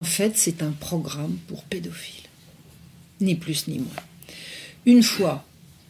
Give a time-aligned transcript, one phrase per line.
[0.00, 2.28] En fait, c'est un programme pour pédophiles.
[3.20, 4.02] Ni plus ni moins.
[4.86, 5.44] Une fois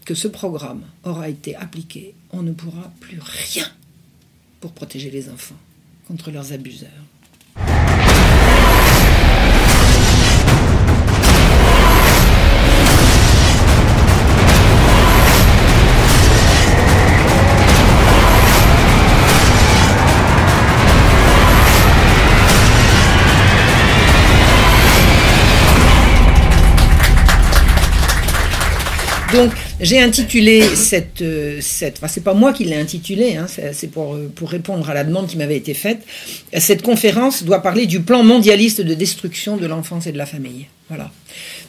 [0.06, 3.70] que ce programme aura été appliqué, on ne pourra plus rien
[4.60, 5.58] pour protéger les enfants
[6.06, 7.04] contre leurs abuseurs.
[29.32, 33.90] Donc, j'ai intitulé cette, euh, cette, enfin c'est pas moi qui l'ai intitulé, hein, c'est
[33.90, 36.00] pour euh, pour répondre à la demande qui m'avait été faite.
[36.56, 40.66] Cette conférence doit parler du plan mondialiste de destruction de l'enfance et de la famille.
[40.88, 41.12] Voilà.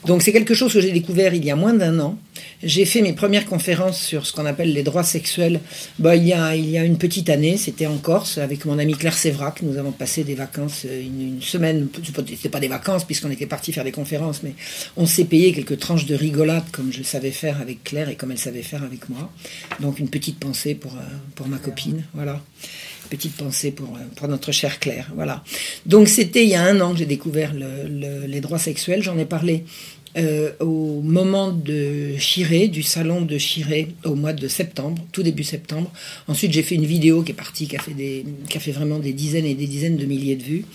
[0.06, 2.18] Donc c'est quelque chose que j'ai découvert il y a moins d'un an.
[2.64, 5.60] J'ai fait mes premières conférences sur ce qu'on appelle les droits sexuels
[5.98, 8.80] bah, il, y a, il y a une petite année, c'était en Corse, avec mon
[8.80, 9.62] amie Claire Sévrac.
[9.62, 11.90] Nous avons passé des vacances, euh, une, une semaine,
[12.28, 14.54] c'était pas des vacances puisqu'on était parti faire des conférences, mais
[14.96, 18.32] on s'est payé quelques tranches de rigolade comme je savais faire avec Claire et comme
[18.32, 19.32] elle savait faire avec moi.
[19.80, 21.02] Donc une petite pensée pour, euh,
[21.36, 22.40] pour ma copine, voilà
[23.10, 25.12] petite pensée pour, euh, pour notre chère Claire.
[25.16, 25.44] Voilà.
[25.86, 29.02] Donc c'était il y a un an que j'ai découvert le, les droits sexuels.
[29.02, 29.66] J'en ai parlé
[30.18, 35.44] euh, au moment de Chiré, du salon de Chiré, au mois de septembre, tout début
[35.44, 35.92] septembre.
[36.28, 38.72] Ensuite, j'ai fait une vidéo qui est partie, qui a fait, des, qui a fait
[38.72, 40.66] vraiment des dizaines et des dizaines de milliers de vues.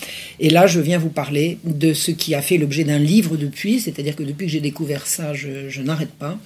[0.40, 3.80] Et là, je viens vous parler de ce qui a fait l'objet d'un livre depuis,
[3.80, 6.38] c'est-à-dire que depuis que j'ai découvert ça, je, je n'arrête pas.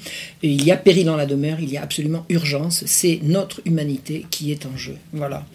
[0.42, 2.84] Il y a péril dans la demeure, il y a absolument urgence.
[2.86, 4.96] C'est notre humanité qui est en jeu.
[5.12, 5.46] Voilà.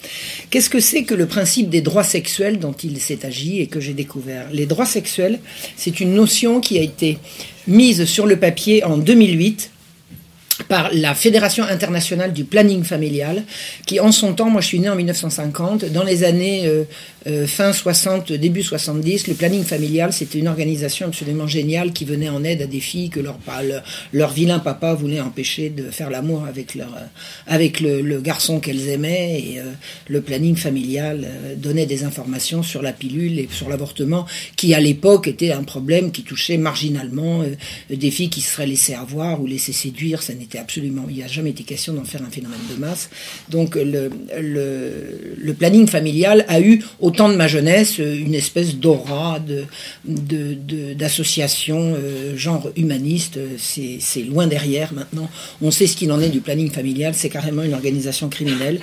[0.49, 3.79] Qu'est-ce que c'est que le principe des droits sexuels dont il s'est agi et que
[3.79, 4.49] j'ai découvert?
[4.51, 5.39] Les droits sexuels,
[5.75, 7.17] c'est une notion qui a été
[7.67, 9.71] mise sur le papier en 2008
[10.67, 13.43] par la Fédération internationale du planning familial,
[13.85, 16.83] qui en son temps, moi je suis né en 1950, dans les années euh,
[17.27, 22.29] euh, fin 60, début 70, le planning familial, c'était une organisation absolument géniale qui venait
[22.29, 26.09] en aide à des filles que leur, leur, leur vilain papa voulait empêcher de faire
[26.09, 26.93] l'amour avec, leur,
[27.47, 29.63] avec le, le garçon qu'elles aimaient, et euh,
[30.07, 34.25] le planning familial donnait des informations sur la pilule et sur l'avortement,
[34.55, 37.43] qui à l'époque était un problème qui touchait marginalement
[37.89, 41.23] des filles qui se seraient laissées avoir ou laissées séduire, ça n'était absolument, il n'y
[41.23, 43.09] a jamais été question d'en faire un phénomène de masse.
[43.49, 46.83] Donc le, le, le, planning familial a eu,
[47.13, 49.65] temps de ma jeunesse, une espèce d'aura de,
[50.93, 53.39] d'association euh, genre humaniste.
[53.57, 55.29] C'est loin derrière maintenant.
[55.61, 57.13] On sait ce qu'il en est du planning familial.
[57.15, 58.79] C'est carrément une organisation criminelle.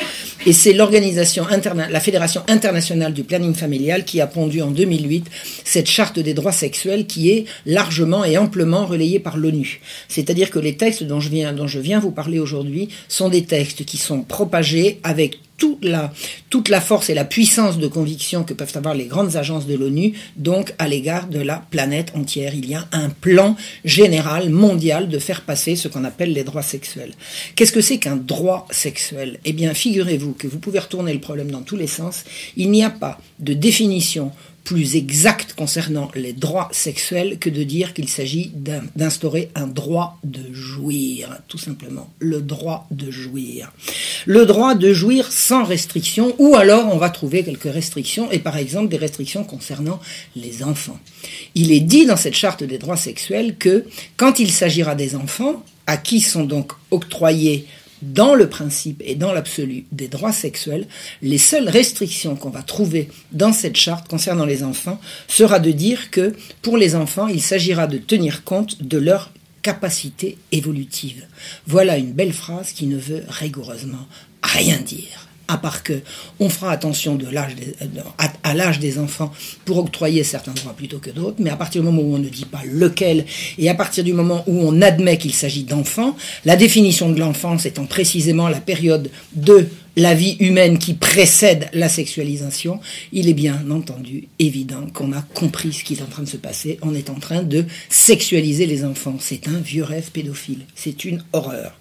[0.47, 1.47] Et c'est l'organisation
[1.91, 5.27] la Fédération internationale du planning familial qui a pondu en 2008
[5.65, 9.81] cette charte des droits sexuels qui est largement et amplement relayée par l'ONU.
[10.09, 13.45] C'est-à-dire que les textes dont je viens dont je viens vous parler aujourd'hui sont des
[13.45, 16.13] textes qui sont propagés avec toute la,
[16.69, 20.15] la force et la puissance de conviction que peuvent avoir les grandes agences de l'ONU,
[20.37, 22.55] donc à l'égard de la planète entière.
[22.55, 23.55] Il y a un plan
[23.85, 27.13] général, mondial, de faire passer ce qu'on appelle les droits sexuels.
[27.55, 29.39] Qu'est-ce que c'est qu'un droit sexuel?
[29.45, 32.25] Eh bien, figurez-vous que vous pouvez retourner le problème dans tous les sens.
[32.57, 34.33] Il n'y a pas de définition
[34.71, 38.53] plus exact concernant les droits sexuels que de dire qu'il s'agit
[38.95, 42.09] d'instaurer un droit de jouir, tout simplement.
[42.21, 43.73] Le droit de jouir.
[44.27, 48.57] Le droit de jouir sans restriction, ou alors on va trouver quelques restrictions, et par
[48.57, 49.99] exemple des restrictions concernant
[50.37, 51.01] les enfants.
[51.57, 53.85] Il est dit dans cette charte des droits sexuels que
[54.17, 57.67] quand il s'agira des enfants, à qui sont donc octroyés
[58.03, 60.87] dans le principe et dans l'absolu des droits sexuels,
[61.23, 66.11] les seules restrictions qu'on va trouver dans cette charte concernant les enfants sera de dire
[66.11, 71.27] que pour les enfants, il s'agira de tenir compte de leur capacité évolutive.
[71.67, 74.07] Voilà une belle phrase qui ne veut rigoureusement
[74.43, 76.01] rien dire à part que
[76.39, 77.19] on fera attention
[78.43, 79.33] à, l'âge des enfants
[79.65, 82.29] pour octroyer certains droits plutôt que d'autres, mais à partir du moment où on ne
[82.29, 83.25] dit pas lequel,
[83.59, 87.67] et à partir du moment où on admet qu'il s'agit d'enfants, la définition de l'enfance
[87.67, 89.67] étant précisément la période de
[89.97, 92.81] la vie humaine qui précède la sexualisation,
[93.13, 96.37] il est bien entendu évident qu'on a compris ce qui est en train de se
[96.37, 96.79] passer.
[96.83, 99.17] On est en train de sexualiser les enfants.
[99.19, 100.61] C'est un vieux rêve pédophile.
[100.75, 101.79] C'est une horreur.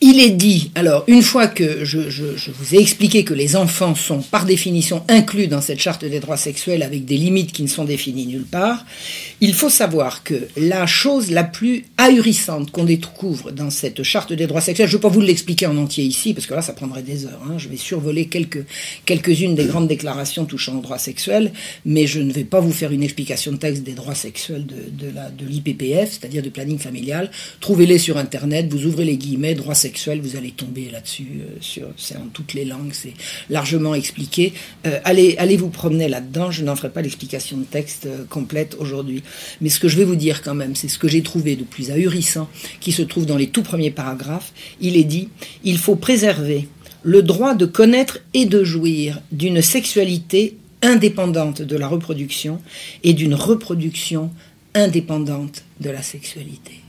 [0.00, 4.20] Il est dit, alors une fois que je, vous ai expliqué que les enfants sont
[4.20, 7.84] par définition inclus dans cette charte des droits sexuels avec des limites qui ne sont
[7.84, 8.84] définies nulle part,
[9.44, 14.46] il faut savoir que la chose la plus ahurissante qu'on découvre dans cette charte des
[14.46, 16.72] droits sexuels, je ne vais pas vous l'expliquer en entier ici parce que là ça
[16.72, 17.58] prendrait des heures, hein.
[17.58, 18.64] je vais survoler quelques,
[19.04, 21.52] quelques-unes des grandes déclarations touchant aux droits sexuels,
[21.84, 25.10] mais je ne vais pas vous faire une explication de texte des droits sexuels de,
[25.10, 27.30] de l'IPPF, c'est-à-dire du planning familial.
[27.60, 31.42] Trouvez-les sur Internet, vous ouvrez les guillemets, droits sexuels, vous allez tomber là-dessus.
[31.60, 33.12] sur, c'est en toutes les langues, c'est
[33.50, 34.54] largement expliqué.
[35.04, 36.50] allez, allez vous promener là-dedans.
[36.50, 39.22] Je n'en ferai pas l'explication de texte complète aujourd'hui.
[39.60, 41.64] Mais ce que je vais vous dire quand même, c'est ce que j'ai trouvé de
[41.64, 42.48] plus ahurissant,
[42.80, 44.52] qui se trouve dans les tout premiers paragraphes.
[44.80, 45.28] Il est dit
[45.64, 46.68] il faut préserver
[47.02, 52.60] le droit de connaître et de jouir d'une sexualité indépendante de la reproduction
[53.02, 54.30] et d'une reproduction
[54.74, 56.80] indépendante de la sexualité.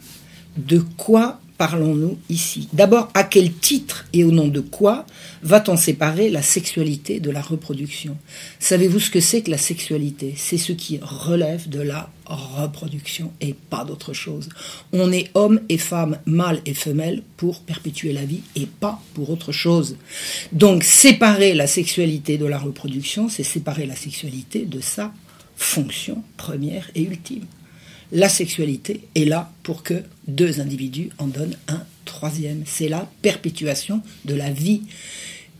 [0.58, 5.06] De quoi parlons-nous ici D'abord, à quel titre et au nom de quoi
[5.44, 8.18] va-t-on séparer la sexualité de la reproduction?
[8.60, 10.34] Savez-vous ce que c'est que la sexualité?
[10.38, 14.50] C'est ce qui relève de la reproduction et pas d'autre chose.
[14.92, 19.30] On est homme et femme, mâle et femelle pour perpétuer la vie et pas pour
[19.30, 19.98] autre chose.
[20.52, 25.14] Donc séparer la sexualité de la reproduction, c'est séparer la sexualité de sa
[25.56, 27.46] fonction première et ultime
[28.12, 32.64] la sexualité est là pour que deux individus en donnent un troisième.
[32.66, 34.82] C'est la perpétuation de la vie.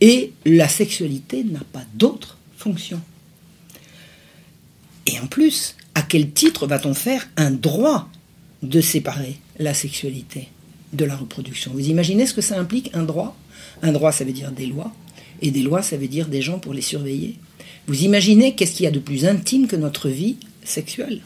[0.00, 3.00] Et la sexualité n'a pas d'autre fonction.
[5.06, 8.10] Et en plus, à quel titre va-t-on faire un droit
[8.62, 10.48] de séparer la sexualité
[10.92, 11.72] de la reproduction?
[11.72, 13.36] Vous imaginez ce que ça implique, un droit?
[13.82, 14.92] Un droit, ça veut dire des lois,
[15.42, 17.36] et des lois, ça veut dire des gens pour les surveiller.
[17.86, 21.22] Vous imaginez qu'est-ce qu'il y a de plus intime que notre vie sexuelle?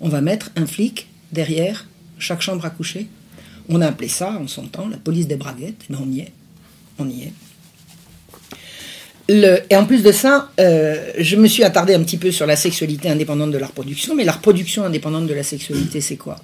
[0.00, 1.88] On va mettre un flic derrière
[2.22, 3.08] chaque chambre à coucher.
[3.68, 5.84] On a appelé ça, en son temps, la police des braguettes.
[5.88, 6.32] Mais on y est.
[6.98, 7.32] On y est.
[9.70, 12.56] et en plus de ça, euh, je me suis attardé un petit peu sur la
[12.56, 16.36] sexualité indépendante de la reproduction, mais la reproduction indépendante de la sexualité, c'est quoi?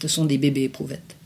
[0.00, 1.16] Ce sont des bébés éprouvettes.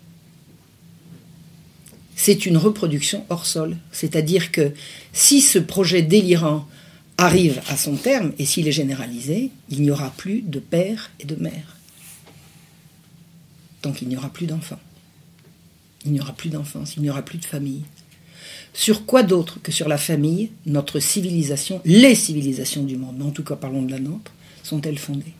[2.14, 3.76] C'est une reproduction hors sol.
[3.92, 4.72] C'est-à-dire que
[5.12, 6.66] si ce projet délirant
[7.16, 11.24] arrive à son terme, et s'il est généralisé, il n'y aura plus de père et
[11.24, 11.77] de mère.
[13.88, 14.78] Donc il n'y aura plus d'enfants.
[16.04, 17.84] Il n'y aura plus d'enfance, il n'y aura plus de famille.
[18.74, 23.42] Sur quoi d'autre que sur la famille, notre civilisation, les civilisations du monde, en tout
[23.42, 24.30] cas parlons de la nôtre,
[24.62, 25.32] sont-elles fondées?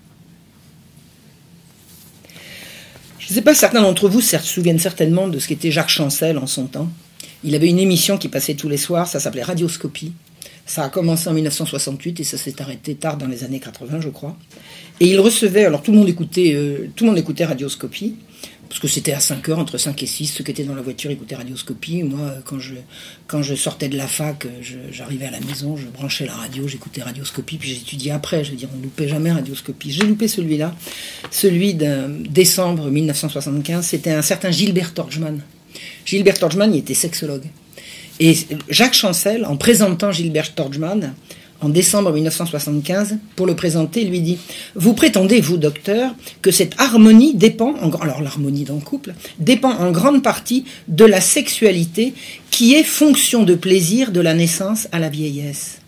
[3.19, 6.39] Je ne sais pas, certains d'entre vous se souviennent certainement de ce qu'était Jacques Chancel
[6.39, 6.89] en son temps.
[7.45, 10.15] Il avait une émission qui passait tous les soirs, ça s'appelait Radioscopie.
[10.69, 14.11] Ça a commencé en 1968 et ça s'est arrêté tard dans les années 80, je
[14.11, 14.37] crois.
[15.01, 18.17] Et il recevait, alors tout le monde écoutait, euh, tout le monde écoutait Radioscopie,
[18.69, 20.83] parce que c'était à 5 heures, entre 5 et 6, ceux qui étaient dans la
[20.83, 22.03] voiture écoutaient Radioscopie.
[22.03, 22.75] Moi, quand je,
[23.27, 24.47] quand je sortais de la fac,
[24.93, 28.45] j'arrivais à la maison, je branchais la radio, j'écoutais Radioscopie, puis j'étudiais après.
[28.45, 29.91] Je veux dire, on ne loupait jamais Radioscopie.
[29.91, 30.75] J'ai loupé celui-là,
[31.31, 35.41] celui de décembre 1975, c'était un certain Gilbert Torgman.
[36.05, 37.45] Gilbert Torgman, il était sexologue.
[38.21, 38.37] Et
[38.69, 41.15] Jacques Chancel, en présentant Gilbert Torgman,
[41.61, 44.39] en décembre 1975, pour le présenter, lui dit
[44.75, 49.73] Vous prétendez, vous, docteur, que cette harmonie dépend, en, alors l'harmonie dans le couple, dépend
[49.73, 52.15] en grande partie de la sexualité
[52.51, 55.79] qui est fonction de plaisir de la naissance à la vieillesse.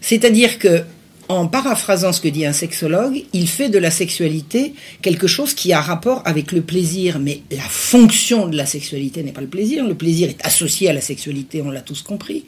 [0.00, 0.82] C'est-à-dire que
[1.30, 5.72] en paraphrasant ce que dit un sexologue, il fait de la sexualité quelque chose qui
[5.72, 7.20] a rapport avec le plaisir.
[7.20, 9.86] Mais la fonction de la sexualité n'est pas le plaisir.
[9.86, 12.44] Le plaisir est associé à la sexualité, on l'a tous compris.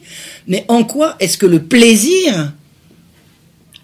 [0.49, 2.53] Mais en quoi est-ce que le plaisir,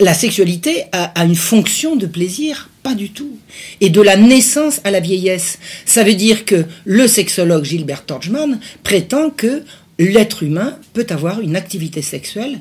[0.01, 2.69] la sexualité a, une fonction de plaisir?
[2.83, 3.39] Pas du tout.
[3.81, 5.61] Et de la naissance à la vieillesse.
[5.87, 9.63] Ça veut dire que le sexologue Gilbert Torchman prétend que
[10.01, 12.59] l'être humain peut avoir une activité sexuelle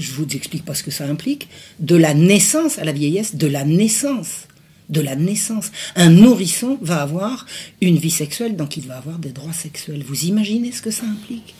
[0.00, 1.48] je vous explique pas ce que ça implique,
[1.80, 4.46] de la naissance à la vieillesse, de la naissance.
[4.88, 5.72] De la naissance.
[5.96, 7.44] Un nourrisson va avoir
[7.80, 10.04] une vie sexuelle, donc il va avoir des droits sexuels.
[10.06, 11.56] Vous imaginez ce que ça implique?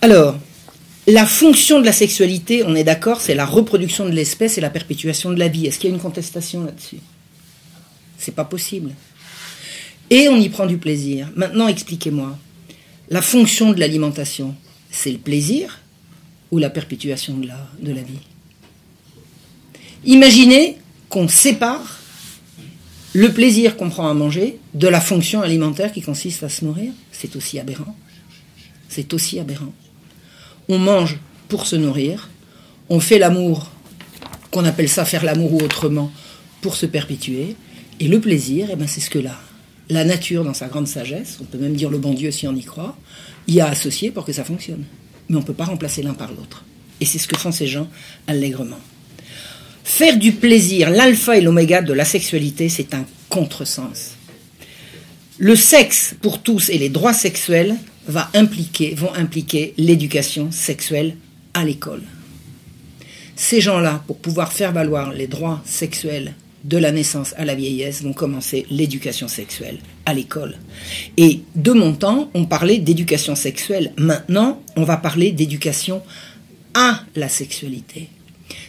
[0.00, 0.38] Alors,
[1.06, 4.70] la fonction de la sexualité, on est d'accord, c'est la reproduction de l'espèce et la
[4.70, 5.66] perpétuation de la vie.
[5.66, 7.00] Est-ce qu'il y a une contestation là-dessus?
[8.16, 8.92] C'est pas possible.
[10.08, 11.30] Et on y prend du plaisir.
[11.36, 12.38] Maintenant, expliquez-moi.
[13.10, 14.54] La fonction de l'alimentation,
[14.94, 15.80] c'est le plaisir
[16.50, 18.20] ou la perpétuation de la, la vie?
[20.04, 22.00] Imaginez qu'on sépare
[23.12, 26.92] le plaisir qu'on prend à manger de la fonction alimentaire qui consiste à se nourrir.
[27.12, 27.96] C'est aussi aberrant.
[28.88, 29.72] C'est aussi aberrant.
[30.68, 32.28] On mange pour se nourrir,
[32.88, 33.70] on fait l'amour,
[34.50, 36.10] qu'on appelle ça faire l'amour ou autrement,
[36.60, 37.56] pour se perpétuer,
[38.00, 39.38] et le plaisir, eh ben, c'est ce que là,
[39.90, 42.54] la nature, dans sa grande sagesse, on peut même dire le bon Dieu si on
[42.54, 42.96] y croit,
[43.48, 44.84] y a associé pour que ça fonctionne.
[45.28, 46.64] Mais on ne peut pas remplacer l'un par l'autre.
[47.00, 47.88] Et c'est ce que font ces gens
[48.26, 48.78] allègrement.
[49.82, 54.12] Faire du plaisir l'alpha et l'oméga de la sexualité, c'est un contresens.
[55.38, 61.16] Le sexe pour tous et les droits sexuels va impliquer, vont impliquer l'éducation sexuelle
[61.52, 62.02] à l'école.
[63.36, 68.02] Ces gens-là, pour pouvoir faire valoir les droits sexuels de la naissance à la vieillesse,
[68.02, 70.56] vont commencer l'éducation sexuelle à l'école.
[71.16, 73.92] Et de mon temps, on parlait d'éducation sexuelle.
[73.96, 76.02] Maintenant, on va parler d'éducation
[76.74, 78.08] à la sexualité.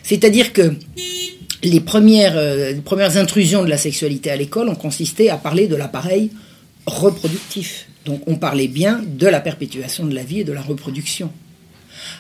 [0.04, 0.76] C'est-à-dire que
[1.64, 5.68] les premières, euh, les premières intrusions de la sexualité à l'école ont consisté à parler
[5.68, 6.32] de l'appareil
[6.86, 7.88] reproductif.
[8.06, 11.32] Donc on parlait bien de la perpétuation de la vie et de la reproduction.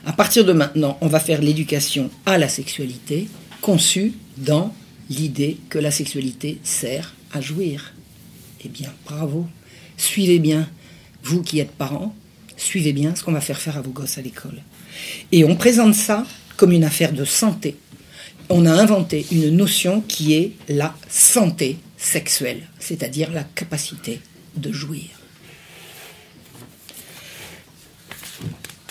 [0.06, 3.28] À partir de maintenant, on va faire l'éducation à la sexualité
[3.62, 4.74] conçue dans
[5.10, 7.95] l'idée que la sexualité sert à jouir.
[8.66, 9.48] Eh bien, bravo.
[9.96, 10.68] Suivez bien,
[11.24, 12.16] vous qui êtes parents,
[12.58, 14.60] suivez bien ce qu'on va faire faire à vos gosses à l'école.
[15.32, 16.26] Et on présente ça
[16.58, 17.78] comme une affaire de santé.
[18.50, 24.20] On a inventé une notion qui est la santé sexuelle, c'est-à-dire la capacité
[24.58, 25.04] de jouir.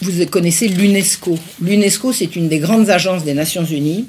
[0.03, 1.39] Vous connaissez l'UNESCO.
[1.61, 4.07] L'UNESCO, c'est une des grandes agences des Nations Unies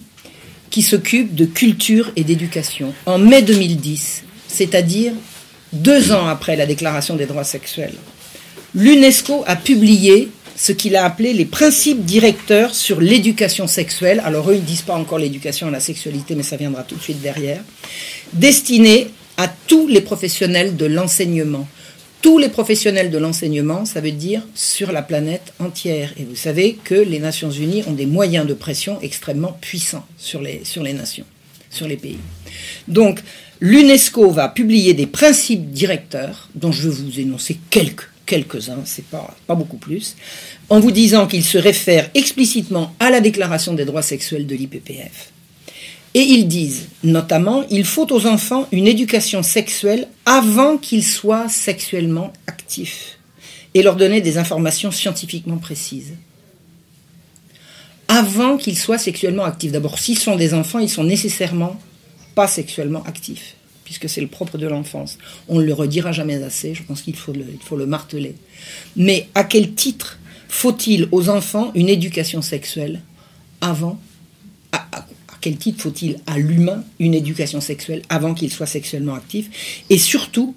[0.70, 2.94] qui s'occupe de culture et d'éducation.
[3.06, 5.14] En mai 2010, c'est-à-dire
[5.76, 7.94] deux ans après la Déclaration des droits sexuels,
[8.74, 14.22] l'UNESCO a publié ce qu'il a appelé les principes directeurs sur l'éducation sexuelle.
[14.26, 16.96] Alors eux, ils ne disent pas encore l'éducation à la sexualité, mais ça viendra tout
[16.96, 17.62] de suite derrière.
[18.34, 21.68] Destinés à tous les professionnels de l'enseignement.
[22.22, 26.14] Tous les professionnels de l'enseignement, ça veut dire sur la planète entière.
[26.18, 30.42] Et vous savez que les Nations Unies ont des moyens de pression extrêmement puissants sur
[30.42, 30.64] les,
[30.94, 31.26] nations,
[31.70, 32.18] sur les pays.
[32.88, 33.20] Donc,
[33.60, 39.36] l'UNESCO va publier des principes directeurs, dont je vais vous énoncer quelques quelques-uns, c'est pas,
[39.48, 40.16] pas beaucoup plus,
[40.70, 45.32] en vous disant qu'ils se réfèrent explicitement à la déclaration des droits sexuels de l'IPPF.
[46.14, 52.32] Et ils disent, notamment, il faut aux enfants une éducation sexuelle avant qu'ils soient sexuellement
[52.48, 53.20] actifs
[53.74, 56.14] et leur donner des informations scientifiquement précises.
[58.08, 59.74] Avant qu'ils soient sexuellement actifs.
[59.74, 61.78] D'abord, s'ils sont des enfants, ils sont nécessairement
[62.36, 65.18] pas sexuellement actifs puisque c'est le propre de l'enfance.
[65.48, 68.36] On ne le redira jamais assez, je pense qu'il faut le, marteler.
[68.98, 73.02] Mais à quel titre faut-il aux enfants une éducation sexuelle
[73.62, 74.00] avant
[74.72, 74.88] à,
[75.40, 79.84] quel titre faut-il à l'humain une éducation sexuelle avant qu'il soit sexuellement actif?
[79.92, 80.56] Et surtout,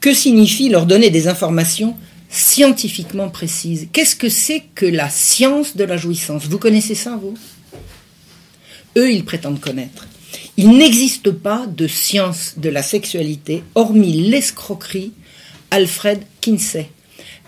[0.00, 1.96] que signifie leur donner des informations
[2.28, 3.88] scientifiquement précises?
[3.92, 6.46] Qu'est-ce que c'est que la science de la jouissance?
[6.46, 7.34] Vous connaissez ça, vous?
[8.98, 10.06] Eux, ils prétendent connaître.
[10.62, 15.12] Il n'existe pas de science de la sexualité, hormis l'escroquerie
[15.70, 16.90] Alfred Kinsey.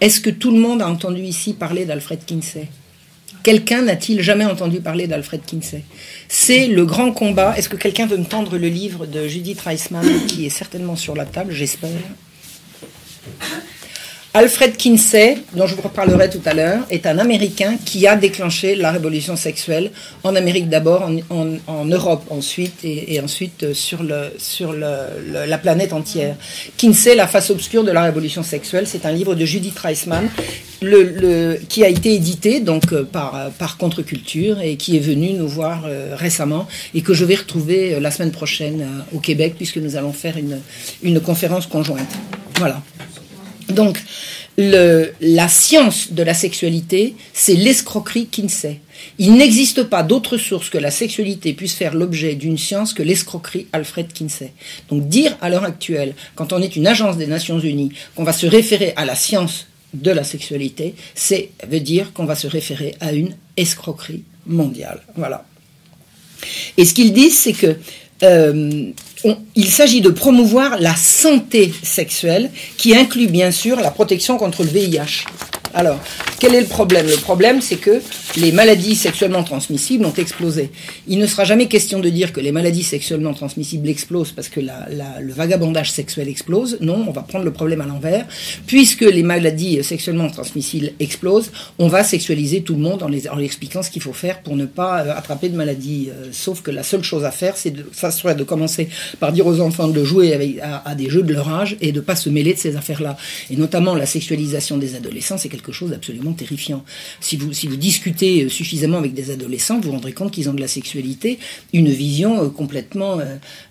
[0.00, 2.68] Est-ce que tout le monde a entendu ici parler d'Alfred Kinsey?
[3.42, 5.84] Quelqu'un n'a-t-il jamais entendu parler d'Alfred Kinsey?
[6.26, 7.54] C'est le grand combat.
[7.58, 11.14] Est-ce que quelqu'un veut me tendre le livre de Judith Reisman qui est certainement sur
[11.14, 11.90] la table, j'espère
[14.34, 18.74] Alfred Kinsey, dont je vous reparlerai tout à l'heure, est un Américain qui a déclenché
[18.74, 19.90] la révolution sexuelle
[20.24, 25.92] en Amérique d'abord, en, Europe ensuite, et, ensuite euh, sur, le, sur le, la planète
[25.92, 26.36] entière.
[26.78, 30.26] Kinsey, La face obscure de la révolution sexuelle, c'est un livre de Judith Reisman
[30.80, 35.46] le, qui a été édité donc euh, par, par Contre-Culture et qui est venu nous
[35.46, 39.94] voir euh, récemment et que je vais retrouver la semaine prochaine au Québec puisque nous
[39.96, 40.58] allons faire une,
[41.02, 42.08] une conférence conjointe.
[42.56, 42.82] Voilà.
[43.68, 43.98] Donc,
[44.58, 48.80] la science de la sexualité, c'est l'escroquerie Kinsey.
[49.18, 53.66] Il n'existe pas d'autre source que la sexualité puisse faire l'objet d'une science que l'escroquerie
[53.72, 54.52] Alfred Kinsey.
[54.88, 58.32] Donc dire à l'heure actuelle, quand on est une agence des Nations Unies, qu'on va
[58.32, 62.94] se référer à la science de la sexualité, c'est veut dire qu'on va se référer
[63.00, 65.02] à une escroquerie mondiale.
[65.16, 65.44] Voilà.
[66.76, 67.76] Et ce qu'ils disent, c'est que
[68.22, 68.92] euh,
[69.54, 74.70] il s'agit de promouvoir la santé sexuelle qui inclut bien sûr la protection contre le
[74.70, 75.24] VIH.
[75.74, 75.98] Alors,
[76.38, 77.06] quel est le problème?
[77.06, 78.02] Le problème, c'est que
[78.36, 80.70] les maladies sexuellement transmissibles ont explosé.
[81.06, 84.60] Il ne sera jamais question de dire que les maladies sexuellement transmissibles explosent parce que
[84.60, 86.78] le vagabondage sexuel explose.
[86.80, 88.26] Non, on va prendre le problème à l'envers.
[88.66, 93.82] Puisque les maladies sexuellement transmissibles explosent, on va sexualiser tout le monde en, les, expliquant
[93.82, 96.10] ce qu'il faut faire pour ne pas euh, attraper de maladies.
[96.10, 98.88] Euh, sauf que la seule chose à faire, c'est de, ça serait de commencer
[99.20, 102.16] par dire aux enfants de jouer à, des jeux de leur âge et de pas
[102.16, 103.16] se mêler de ces affaires-là.
[103.48, 106.84] Et notamment la sexualisation des adolescents, c'est quelque chose d'absolument terrifiant.
[107.20, 110.48] Si vous, si vous discutez euh, suffisamment avec des adolescents, vous vous rendrez compte qu'ils
[110.48, 111.38] ont de la sexualité
[111.72, 113.20] une vision euh, complètement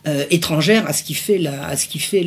[0.07, 2.25] euh, étrangère à ce qui fait, la, à ce qui fait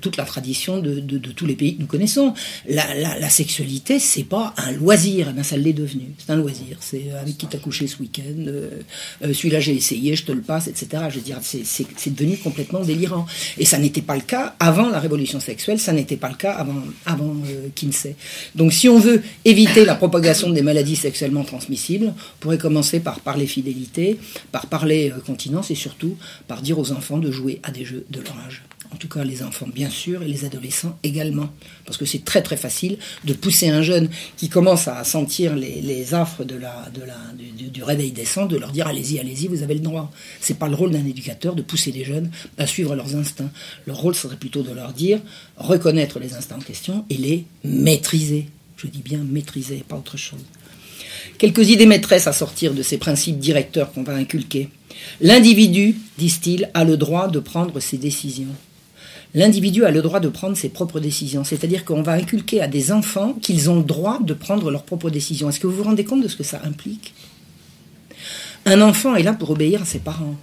[0.00, 2.34] toute la tradition de, de, tous les pays que nous connaissons.
[2.68, 6.06] La, la, la sexualité, c'est pas un loisir, eh ça l'est devenu.
[6.18, 6.78] C'est un loisir.
[6.80, 8.52] C'est avec qui t'as couché ce week-end,
[9.20, 11.04] celui-là j'ai essayé, je te le passe, etc.
[11.10, 13.26] Je veux dire, c'est devenu complètement délirant.
[13.58, 16.52] Et ça n'était pas le cas avant la révolution sexuelle, ça n'était pas le cas
[16.52, 17.36] avant, avant
[17.74, 18.16] Kinsey.
[18.54, 23.00] Donc si Si on veut éviter la propagation des maladies sexuellement transmissibles, on pourrait commencer
[23.00, 24.18] par parler fidélité,
[24.50, 26.16] par parler euh, continence et surtout
[26.46, 29.24] par dire aux enfants de jouer à des jeux de leur âge en tout cas
[29.24, 31.50] les enfants bien sûr, et les adolescents également.
[31.84, 36.14] Parce que c'est très très facile de pousser un jeune qui commence à sentir les,
[36.14, 40.10] affres du, réveil décent, de leur dire allez-y, allez-y, vous avez le droit.
[40.40, 43.50] C'est pas le rôle d'un éducateur de pousser les jeunes à suivre leurs instincts.
[43.86, 45.20] Leur rôle serait plutôt de leur dire
[45.58, 48.48] reconnaître les instincts en question et les maîtriser.
[48.78, 50.40] Je dis bien maîtriser, pas autre chose.
[51.36, 54.70] Quelques idées maîtresses à sortir de ces principes directeurs qu'on va inculquer.
[55.20, 58.54] L'individu, disent-ils, a le droit de prendre ses décisions
[59.34, 61.44] l'individu a le droit de prendre ses propres décisions.
[61.44, 65.10] C'est-à-dire qu'on va inculquer à des enfants qu'ils ont le droit de prendre leurs propres
[65.10, 65.48] décisions.
[65.48, 67.14] Est-ce que vous vous rendez compte de ce que ça implique?
[68.64, 70.36] Un enfant est là pour obéir à ses parents,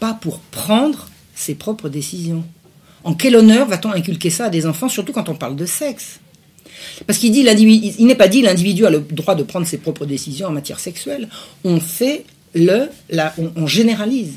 [0.00, 2.44] pas pour prendre ses propres décisions.
[3.04, 6.20] En quel honneur va-t-on inculquer ça à des enfants, surtout quand on parle de sexe?
[7.06, 7.40] Parce qu'il dit
[7.98, 10.80] il n'est pas dit l'individu a le droit de prendre ses propres décisions en matière
[10.80, 11.28] sexuelle.
[11.64, 12.88] On fait le,
[13.56, 14.34] on généralise.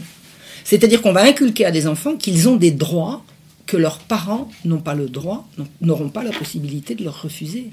[0.63, 3.24] C'est-à-dire qu'on va inculquer à des enfants qu'ils ont des droits
[3.65, 5.48] que leurs parents n'ont pas le droit,
[5.81, 7.69] n'auront pas la possibilité de leur refuser.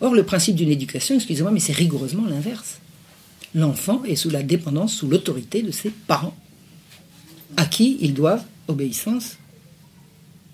[0.00, 2.78] Or, le principe d'une éducation, excusez-moi, mais c'est rigoureusement l'inverse.
[3.54, 6.36] L'enfant est sous la dépendance, sous l'autorité de ses parents,
[7.56, 9.38] à qui ils doivent obéissance,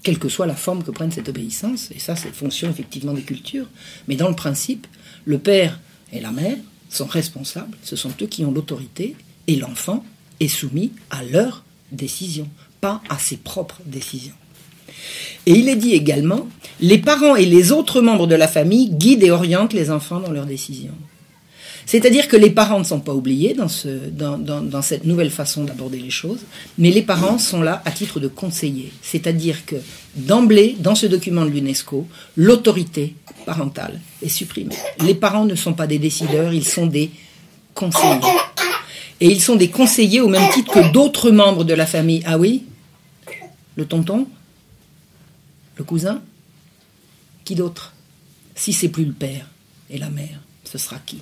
[0.07, 3.23] quelle que soit la forme que prenne cette obéissance, et ça c'est fonction effectivement des
[3.23, 3.67] cultures,
[4.07, 4.87] mais dans le principe,
[5.25, 5.81] le père
[6.13, 6.57] et la mère
[6.89, 9.17] sont responsables, ce sont eux qui ont l'autorité,
[9.49, 10.05] et l'enfant
[10.39, 12.49] est soumis à leurs décisions,
[12.81, 14.37] pas à ses propres décisions.
[15.45, 16.47] Et il est dit également,
[16.81, 20.31] les parents et les autres membres de la famille guident et orientent les enfants dans
[20.31, 20.95] leurs décisions.
[21.87, 25.63] C'est-à-dire que les parents ne sont pas oubliés dans, ce, dans, dans, cette nouvelle façon
[25.63, 26.41] d'aborder les choses,
[26.79, 28.93] mais les parents sont là à titre de conseillers.
[29.03, 29.77] C'est-à-dire que
[30.17, 33.15] d'emblée, dans ce document de l'UNESCO, l'autorité
[33.47, 34.75] parentale est supprimée.
[35.01, 37.13] Les parents ne sont pas des décideurs, ils sont des
[37.73, 38.21] conseillers.
[39.21, 42.23] Et ils sont des conseillers au même titre que d'autres membres de la famille.
[42.27, 42.65] Ah oui?
[43.77, 44.27] Le tonton?
[45.77, 46.21] Le cousin?
[47.45, 47.95] Qui d'autre?
[48.57, 49.47] Si c'est plus le père
[49.89, 51.21] et la mère, ce sera qui?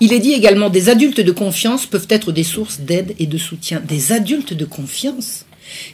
[0.00, 3.38] Il est dit également des adultes de confiance peuvent être des sources d'aide et de
[3.38, 3.80] soutien.
[3.80, 5.44] Des adultes de confiance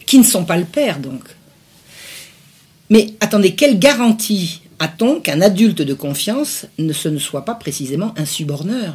[0.06, 1.24] qui ne sont pas le père donc.
[2.90, 8.14] Mais attendez, quelle garantie a-t-on qu'un adulte de confiance ne, ce ne soit pas précisément
[8.16, 8.94] un suborneur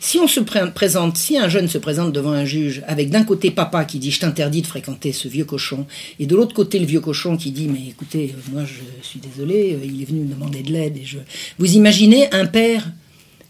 [0.00, 3.50] si on se présente, si un jeune se présente devant un juge avec d'un côté
[3.50, 5.86] papa qui dit je t'interdis de fréquenter ce vieux cochon,
[6.18, 9.20] et de l'autre côté le vieux cochon qui dit mais écoutez, euh, moi je suis
[9.20, 11.18] désolé, euh, il est venu me demander de l'aide et je.
[11.58, 12.90] Vous imaginez un père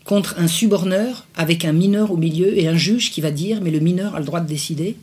[0.05, 3.71] contre un suborneur avec un mineur au milieu et un juge qui va dire mais
[3.71, 4.97] le mineur a le droit de décider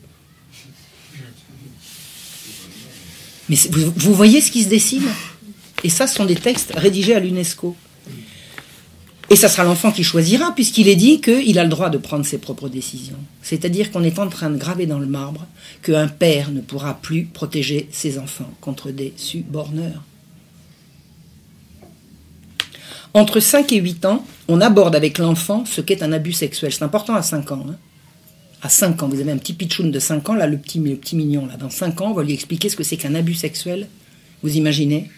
[3.50, 5.08] Mais vous voyez ce qui se dessine?
[5.82, 7.76] Et ça, ce sont des textes rédigés à l'UNESCO.
[9.28, 12.24] Et ça sera l'enfant qui choisira, puisqu'il est dit qu'il a le droit de prendre
[12.24, 13.18] ses propres décisions.
[13.42, 15.46] C'est-à-dire qu'on est en train de graver dans le marbre
[15.82, 20.02] qu'un père ne pourra plus protéger ses enfants contre des suborneurs.
[23.12, 26.72] Entre 5 et 8 ans, on aborde avec l'enfant ce qu'est un abus sexuel.
[26.72, 27.66] C'est important à 5 ans.
[27.68, 27.76] Hein.
[28.62, 30.96] À 5 ans, vous avez un petit pitchoun de 5 ans, là, le petit, le
[30.96, 33.34] petit mignon, là, dans 5 ans, on va lui expliquer ce que c'est qu'un abus
[33.34, 33.88] sexuel.
[34.42, 35.10] Vous imaginez?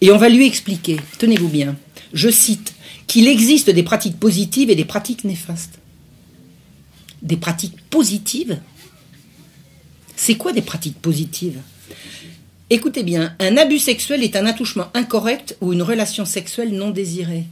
[0.00, 1.76] Et on va lui expliquer, tenez-vous bien,
[2.12, 2.74] je cite,
[3.06, 5.78] qu'il existe des pratiques positives et des pratiques néfastes.
[7.22, 8.60] Des pratiques positives?
[10.14, 11.60] C'est quoi des pratiques positives?
[12.68, 17.44] Écoutez bien, un abus sexuel est un attouchement incorrect ou une relation sexuelle non désirée.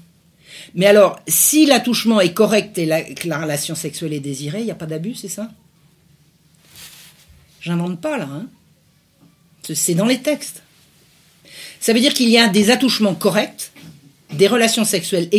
[0.75, 4.71] Mais alors, si l'attouchement est correct et que la relation sexuelle est désirée, il n'y
[4.71, 5.51] a pas d'abus, c'est ça?
[7.61, 8.29] J'invente pas là.
[8.31, 8.47] Hein
[9.73, 10.63] c'est dans les textes.
[11.81, 13.73] Ça veut dire qu'il y a des attouchements corrects
[14.33, 15.31] des relations sexuelles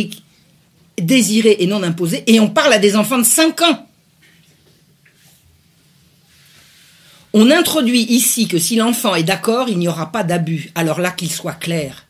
[0.96, 3.85] désirées et non imposées, et on parle à des enfants de 5 ans.
[7.38, 10.70] On introduit ici que si l'enfant est d'accord, il n'y aura pas d'abus.
[10.74, 12.06] Alors là, qu'il soit clair.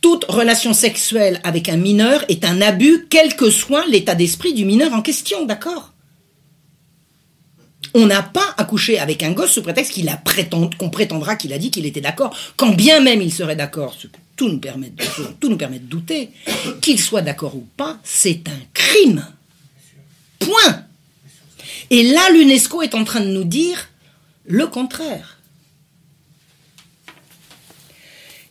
[0.00, 4.64] Toute relation sexuelle avec un mineur est un abus, quel que soit l'état d'esprit du
[4.64, 5.92] mineur en question, d'accord?
[7.94, 10.10] On n'a pas accouché avec un gosse sous prétexte qu'il
[10.80, 13.96] qu'on prétendra qu'il a dit qu'il était d'accord, quand bien même il serait d'accord,
[14.60, 15.04] permet de,
[15.38, 16.30] tout nous permet de douter,
[16.80, 19.24] qu'il soit d'accord ou pas, c'est un crime.
[20.40, 20.82] Point.
[21.90, 23.88] Et là, l'UNESCO est en train de nous dire
[24.44, 25.38] le contraire.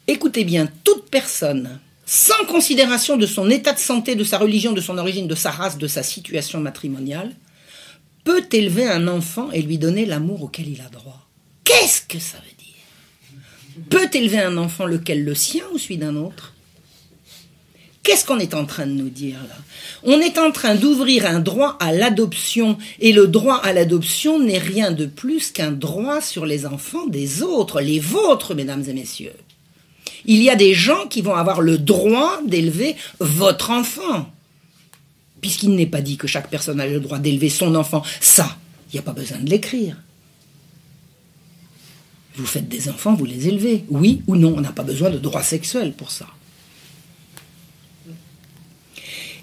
[0.07, 4.81] Écoutez bien, toute personne, sans considération de son état de santé, de sa religion, de
[4.81, 7.33] son origine, de sa race, de sa situation matrimoniale,
[8.23, 11.29] peut élever un enfant et lui donner l'amour auquel il a droit.
[11.63, 13.85] Qu'est-ce que ça veut dire?
[13.89, 16.52] Peut élever un enfant lequel le sien ou celui d'un autre?
[18.03, 19.55] Qu'est-ce qu'on est en train de nous dire là?
[20.03, 24.57] On est en train d'ouvrir un droit à l'adoption et le droit à l'adoption n'est
[24.57, 29.33] rien de plus qu'un droit sur les enfants des autres, les vôtres, mesdames et messieurs.
[30.25, 34.29] Il y a des gens qui vont avoir le droit d'élever votre enfant.
[35.39, 38.03] Puisqu'il n'est pas dit que chaque personne a le droit d'élever son enfant.
[38.19, 38.57] Ça,
[38.89, 39.95] il n'y a pas besoin de l'écrire.
[42.35, 43.85] Vous faites des enfants, vous les élevez.
[43.89, 46.27] Oui ou non, on n'a pas besoin de droit sexuel pour ça.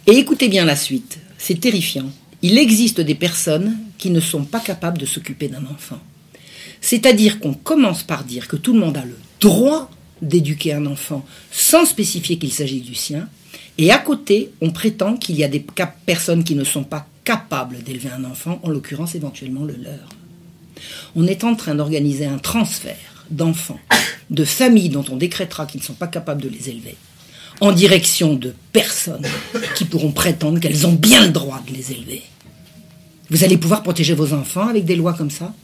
[0.07, 2.11] Et écoutez bien la suite, c'est terrifiant.
[2.43, 5.99] Il existe des personnes qui ne sont pas capables de s'occuper d'un enfant.
[6.81, 9.91] C'est-à-dire qu'on commence par dire que tout le monde a le droit
[10.23, 13.29] d'éduquer un enfant sans spécifier qu'il s'agit du sien,
[13.79, 15.65] et à côté, on prétend qu'il y a des
[16.07, 20.09] personnes qui ne sont pas capables d'élever un enfant, en l'occurrence éventuellement le leur.
[21.15, 23.81] On est en train d'organiser un transfert d'enfants,
[24.31, 26.97] de familles dont on décrétera qu'ils ne sont pas capables de les élever,
[27.61, 29.27] en direction de personnes
[29.77, 32.23] qui pourront prétendre qu'elles ont bien le droit de les élever.
[33.29, 35.55] Vous allez pouvoir protéger vos enfants avec des lois comme ça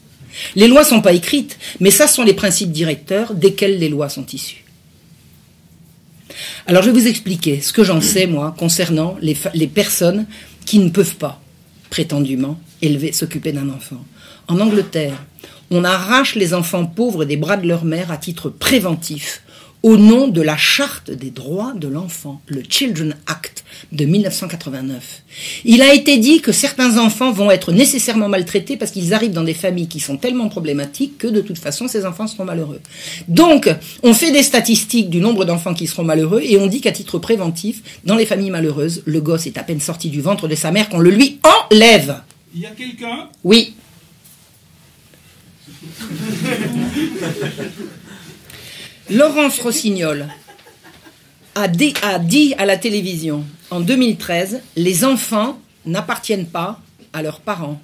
[0.55, 4.09] Les lois ne sont pas écrites, mais ça sont les principes directeurs desquels les lois
[4.09, 4.65] sont issues.
[6.67, 10.27] Alors je vais vous expliquer ce que j'en sais, moi, concernant les, les, personnes
[10.67, 11.41] qui ne peuvent pas,
[11.89, 14.05] prétendument, élever, s'occuper d'un enfant.
[14.49, 15.25] En Angleterre,
[15.71, 19.43] on arrache les enfants pauvres des bras de leur mère à titre préventif
[19.83, 25.23] au nom de la charte des droits de l'enfant, le Children Act de 1989.
[25.65, 29.45] Il a été dit que certains enfants vont être nécessairement maltraités parce qu'ils arrivent dans
[29.45, 32.81] des familles qui sont tellement problématiques que de toute façon ces enfants seront malheureux.
[33.29, 33.69] Donc,
[34.03, 37.19] on fait des statistiques du nombre d'enfants qui seront malheureux et on dit qu'à titre
[37.19, 40.73] préventif, dans les familles malheureuses, le gosse est à peine sorti du ventre de sa
[40.73, 41.39] mère qu'on le lui
[41.71, 42.23] enlève.
[42.55, 43.29] Il y a quelqu'un?
[43.45, 43.75] Oui.
[49.11, 50.27] Laurence Rossignol
[51.55, 51.95] a dit,
[52.59, 56.81] à la télévision en 2013 les enfants n'appartiennent pas
[57.13, 57.81] à leurs parents.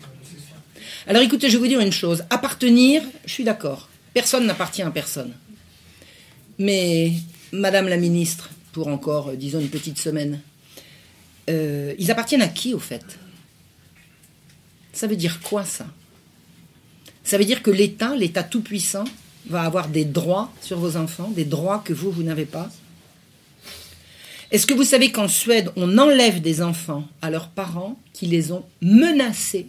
[1.07, 2.25] Alors écoutez, je vais vous dire une chose.
[2.29, 3.89] Appartenir, je suis d'accord.
[4.15, 5.33] Personne n'appartient à personne.
[6.59, 7.13] Mais,
[7.53, 10.41] Madame la ministre, pour encore, euh, disons, une petite semaine,
[11.49, 13.05] euh, ils appartiennent à qui, au fait?
[14.93, 15.87] Ça veut dire quoi, ça?
[17.25, 19.05] Ça veut dire que l'État, l'État tout-puissant,
[19.47, 22.71] va avoir des droits sur vos enfants, des droits que vous, vous n'avez pas
[24.51, 28.53] Est-ce que vous savez qu'en Suède, on enlève des enfants à leurs parents qui les
[28.53, 29.67] ont menacés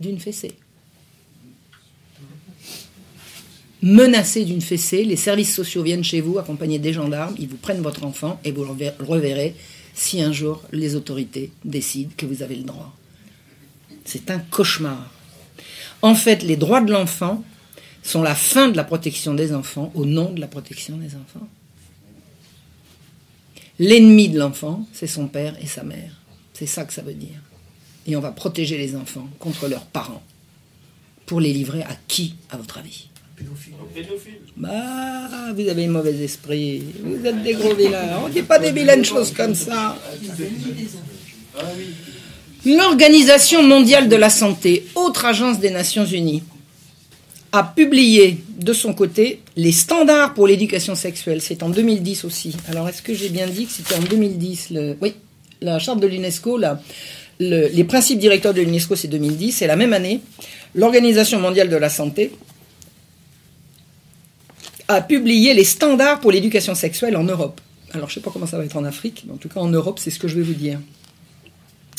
[0.00, 0.54] d'une fessée?
[3.82, 7.82] Menacés d'une fessée, les services sociaux viennent chez vous accompagnés des gendarmes, ils vous prennent
[7.82, 8.70] votre enfant et vous le
[9.04, 9.56] reverrez
[9.92, 12.94] si un jour les autorités décident que vous avez le droit.
[14.04, 15.10] C'est un cauchemar.
[16.00, 17.44] En fait, les droits de l'enfant,
[18.02, 21.46] sont la fin de la protection des enfants au nom de la protection des enfants.
[23.78, 26.12] L'ennemi de l'enfant, c'est son père et sa mère.
[26.52, 27.40] C'est ça que ça veut dire.
[28.06, 30.22] Et on va protéger les enfants contre leurs parents.
[31.26, 33.08] Pour les livrer à qui, à votre avis?
[33.36, 33.74] Pédophile.
[34.56, 36.84] Bah, vous avez un mauvais esprit.
[37.02, 38.18] Vous êtes des gros vilains.
[38.22, 39.96] On ne dit pas des vilaines choses comme ça.
[42.64, 46.42] L'Organisation mondiale de la santé, autre agence des Nations unies,
[47.52, 51.42] a publié de son côté les standards pour l'éducation sexuelle.
[51.42, 52.56] C'est en 2010 aussi.
[52.68, 54.96] Alors, est-ce que j'ai bien dit que c'était en 2010 le...
[55.02, 55.14] Oui,
[55.60, 56.58] la charte de l'UNESCO,
[57.38, 59.52] les principes directeurs de l'UNESCO, c'est 2010.
[59.52, 60.22] C'est la même année,
[60.74, 62.32] l'Organisation mondiale de la santé
[64.88, 67.60] a publié les standards pour l'éducation sexuelle en Europe.
[67.92, 69.60] Alors, je ne sais pas comment ça va être en Afrique, mais en tout cas
[69.60, 70.80] en Europe, c'est ce que je vais vous dire.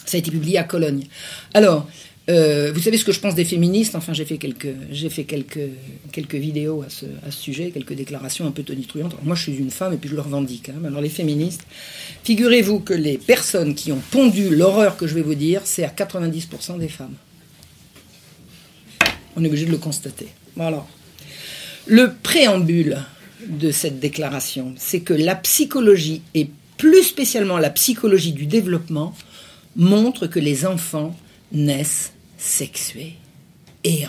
[0.06, 1.06] Ça a été publié à Cologne.
[1.54, 1.88] Alors,
[2.30, 5.26] euh, vous savez ce que je pense des féministes Enfin, j'ai fait quelques, j'ai fait
[5.26, 5.70] quelques,
[6.12, 9.16] quelques vidéos à ce, sujet, quelques déclarations un peu tonitruantes.
[9.24, 10.70] moi, je suis une femme et puis je le revendique.
[10.70, 10.86] Hein.
[10.86, 11.66] Alors, les féministes,
[12.24, 15.90] figurez-vous que les personnes qui ont pondu l'horreur que je vais vous dire, c'est à
[15.90, 17.16] 90% des femmes.
[19.36, 20.28] On est obligé de le constater.
[20.56, 20.86] Voilà.
[21.88, 23.00] Le préambule
[23.46, 29.14] de cette déclaration, c'est que la psychologie, et plus spécialement la psychologie du développement,
[29.76, 31.14] montre que les enfants
[31.54, 33.14] naissent sexués.
[33.84, 34.04] Et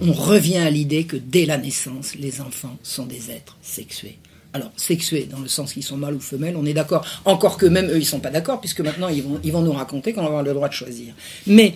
[0.00, 4.18] on revient à l'idée que dès la naissance, les enfants sont des êtres sexués.
[4.54, 7.04] Alors, sexués dans le sens qu'ils sont mâles ou femelles, on est d'accord.
[7.26, 9.60] Encore que même eux, ils ne sont pas d'accord, puisque maintenant, ils vont, ils vont
[9.60, 11.12] nous raconter qu'on va avoir le droit de choisir.
[11.46, 11.74] Mais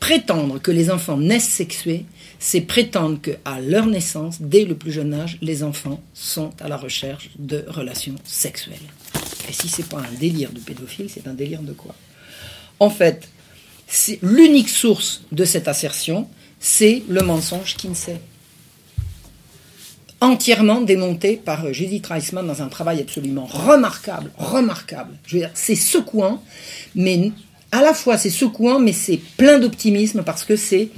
[0.00, 2.06] prétendre que les enfants naissent sexués,
[2.38, 6.78] c'est prétendre qu'à leur naissance, dès le plus jeune âge, les enfants sont à la
[6.78, 8.78] recherche de relations sexuelles.
[9.48, 11.94] Et si c'est pas un délire de pédophile, c'est un délire de quoi?
[12.80, 13.28] En fait,
[14.22, 16.28] l'unique source de cette assertion,
[16.60, 18.20] c'est le mensonge sait.
[20.20, 25.12] entièrement démonté par Judith Reisman dans un travail absolument remarquable, remarquable.
[25.26, 26.42] Je veux dire, c'est secouant,
[26.94, 27.32] mais
[27.72, 30.88] à la fois c'est secouant, mais c'est plein d'optimisme parce que c'est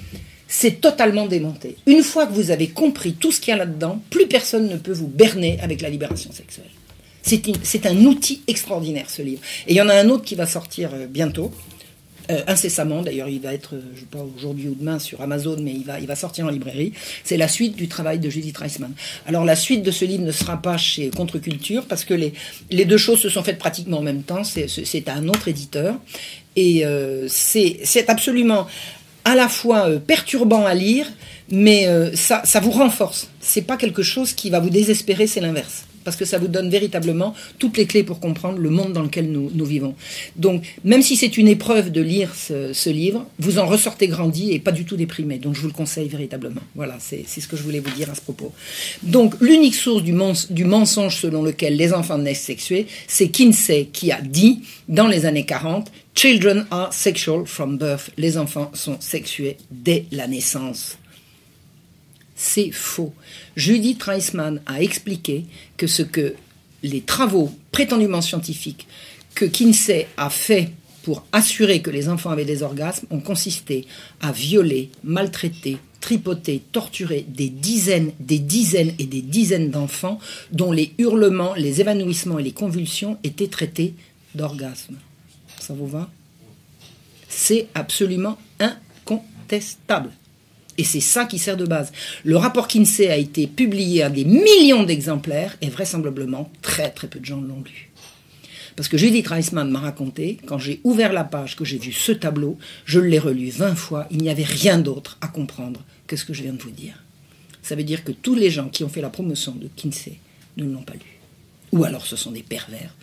[0.49, 1.77] c'est totalement démonté.
[1.87, 4.77] Une fois que vous avez compris tout ce qu'il y a là-dedans, plus personne ne
[4.77, 6.71] peut vous berner avec la libération sexuelle.
[7.23, 9.43] C'est un outil extraordinaire, ce livre.
[9.67, 11.51] Et il y en a un autre qui va sortir euh, bientôt,
[12.31, 13.03] euh, incessamment.
[13.03, 15.73] D'ailleurs, il va être, euh, je ne sais pas aujourd'hui ou demain sur Amazon, mais
[15.73, 16.93] il va, il va sortir en librairie.
[17.25, 18.93] C'est la suite du travail de Judith Reisman.
[19.27, 22.33] Alors, la suite de ce livre ne sera pas chez Contre-Culture parce que les,
[22.71, 24.45] les deux choses se sont faites pratiquement en même temps.
[24.45, 25.97] C'est un autre éditeur.
[26.57, 26.85] Et
[27.29, 28.67] c'est absolument
[29.25, 31.07] à la fois perturbant à lire,
[31.51, 33.29] mais ça, ça vous renforce.
[33.41, 36.71] C'est pas quelque chose qui va vous désespérer, c'est l'inverse parce que ça vous donne
[36.71, 39.97] véritablement toutes les clés pour comprendre le monde dans lequel nous, vivons.
[40.37, 44.61] Donc, même si c'est une épreuve de lire ce, livre, vous en ressortez grandi et
[44.61, 45.39] pas du tout déprimé.
[45.39, 46.61] Donc, je vous le conseille véritablement.
[46.77, 48.53] Voilà, c'est ce que je voulais vous dire à ce propos.
[49.03, 50.15] Donc, l'unique source du,
[50.51, 55.27] du, mensonge selon lequel les enfants naissent sexués, c'est Kinsey qui a dit, dans les
[55.27, 58.11] années 40, Children are sexual from birth.
[58.17, 60.97] Les enfants sont sexués dès la naissance.
[62.37, 63.15] C'est faux.
[63.57, 65.47] Judith Reisman a expliqué
[65.77, 66.35] que ce que
[66.83, 68.87] les travaux prétendument scientifiques
[69.35, 70.71] que Kinsey a fait
[71.03, 73.87] pour assurer que les enfants avaient des orgasmes ont consisté
[74.21, 80.19] à violer, maltraiter, tripoter, torturer des dizaines, des dizaines et des dizaines d'enfants
[80.53, 83.95] dont les hurlements, les évanouissements et les convulsions étaient traités
[84.35, 84.97] d'orgasmes.
[85.61, 86.11] Ça vous va?
[87.29, 90.11] C'est absolument incontestable.
[90.79, 91.93] Et c'est ça qui sert de base.
[92.25, 97.19] Le rapport Kinsey a été publié à des millions d'exemplaires et vraisemblablement très très peu
[97.19, 97.91] de gens l'ont lu.
[98.77, 102.13] Parce que Judith Reisman m'a raconté, quand j'ai ouvert la page, que j'ai vu ce
[102.13, 106.27] tableau, je l'ai relu 20 fois, il n'y avait rien d'autre à comprendre que ce
[106.27, 107.03] que je viens de vous dire.
[107.63, 110.19] Ça veut dire que tous les gens qui ont fait la promotion de Kinsey
[110.59, 111.19] ne l'ont pas lu.
[111.73, 112.95] Ou alors ce sont des pervers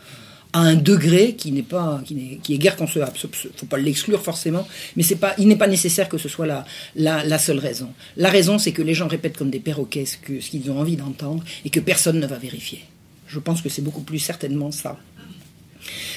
[0.54, 3.14] à un degré qui n'est pas qui, est, qui est guère concevable.
[3.58, 6.66] Faut pas l'exclure forcément, mais c'est pas il n'est pas nécessaire que ce soit la,
[6.96, 7.90] la, la seule raison.
[8.16, 11.44] La raison, c'est que les gens répètent comme des perroquets ce qu'ils ont envie d'entendre
[11.66, 12.86] et que personne ne va vérifier.
[13.28, 14.98] Je pense que c'est beaucoup plus certainement ça.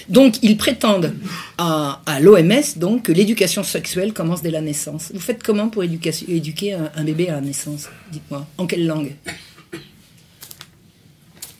[0.08, 1.12] Donc, ils prétendent
[1.58, 5.10] à, à l'OMS donc que l'éducation sexuelle commence dès la naissance.
[5.12, 7.88] Vous faites comment pour éduquer un, un bébé à la naissance?
[8.12, 8.46] Dites-moi.
[8.58, 9.12] En quelle langue?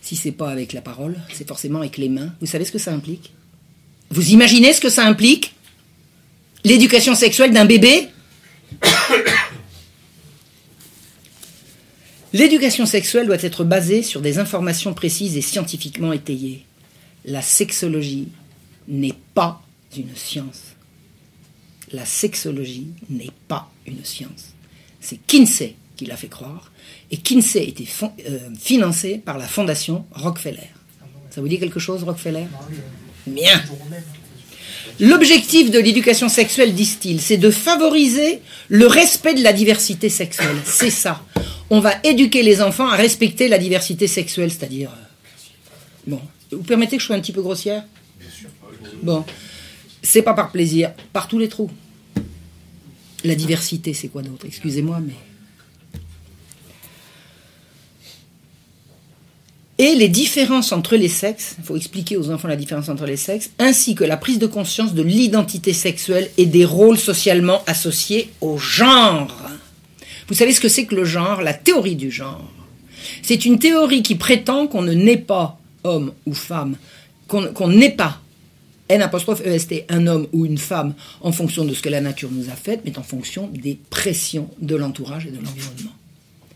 [0.07, 2.33] Si c'est pas avec la parole, c'est forcément avec les mains.
[2.41, 3.33] Vous savez ce que ça implique?
[4.11, 5.53] Vous imaginez ce que ça implique?
[6.63, 8.07] L'éducation sexuelle d'un bébé?
[12.33, 16.65] L'éducation sexuelle doit être basée sur des informations précises et scientifiquement étayées.
[17.25, 18.29] La sexologie
[18.87, 19.61] n'est pas
[19.97, 20.77] une science.
[21.91, 24.55] La sexologie n'est pas une science.
[25.01, 26.71] C'est Kinsey qui l'a fait croire.
[27.11, 27.87] Et Kinsey était
[28.29, 30.69] euh, financé par la fondation Rockefeller.
[31.31, 32.47] Ça vous dit quelque chose, Rockefeller?
[33.27, 33.63] Bien.
[35.01, 40.57] L'objectif de l'éducation sexuelle, disent-ils, c'est de favoriser le respect de la diversité sexuelle.
[40.65, 41.23] C'est ça.
[41.69, 44.91] On va éduquer les enfants à respecter la diversité sexuelle, c'est-à-dire...
[44.91, 45.41] Euh,
[46.07, 46.21] bon,
[46.53, 47.85] vous permettez que je sois un petit peu grossière?
[48.19, 48.49] Bien sûr.
[49.03, 49.25] Bon,
[50.03, 51.71] c'est pas par plaisir, par tous les trous.
[53.25, 54.47] La diversité, c'est quoi d'autre?
[54.47, 55.15] Excusez-moi, mais...
[59.79, 63.17] et les différences entre les sexes, il faut expliquer aux enfants la différence entre les
[63.17, 68.31] sexes, ainsi que la prise de conscience de l'identité sexuelle et des rôles socialement associés
[68.41, 69.37] au genre.
[70.29, 72.51] Vous savez ce que c'est que le genre, la théorie du genre
[73.23, 76.77] C'est une théorie qui prétend qu'on ne naît pas homme ou femme,
[77.29, 78.21] qu'on n'est pas
[78.89, 82.31] N apostrophe EST, un homme ou une femme en fonction de ce que la nature
[82.31, 85.91] nous a fait, mais en fonction des pressions de l'entourage et de l'environnement.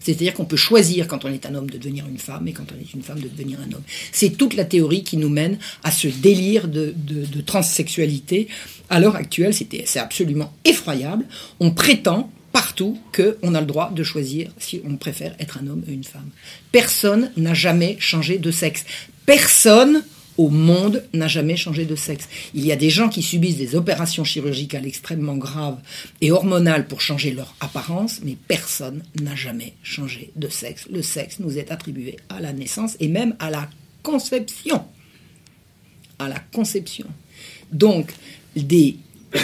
[0.00, 2.66] C'est-à-dire qu'on peut choisir quand on est un homme de devenir une femme et quand
[2.74, 3.82] on est une femme de devenir un homme.
[4.12, 8.48] C'est toute la théorie qui nous mène à ce délire de, de, transsexualité.
[8.88, 11.26] À l'heure actuelle, c'est absolument effroyable.
[11.60, 15.84] On prétend partout qu'on a le droit de choisir si on préfère être un homme
[15.86, 16.30] ou une femme.
[16.72, 18.84] Personne n'a jamais changé de sexe.
[19.26, 20.02] Personne
[20.40, 22.26] au monde n'a jamais changé de sexe.
[22.54, 25.76] Il y a des gens qui subissent des opérations chirurgicales extrêmement graves
[26.22, 30.88] et hormonales pour changer leur apparence, mais personne n'a jamais changé de sexe.
[30.90, 33.68] Le sexe nous est attribué à la naissance et même à la
[34.02, 34.82] conception.
[36.18, 37.06] À la conception.
[37.70, 38.10] Donc,
[38.56, 38.96] des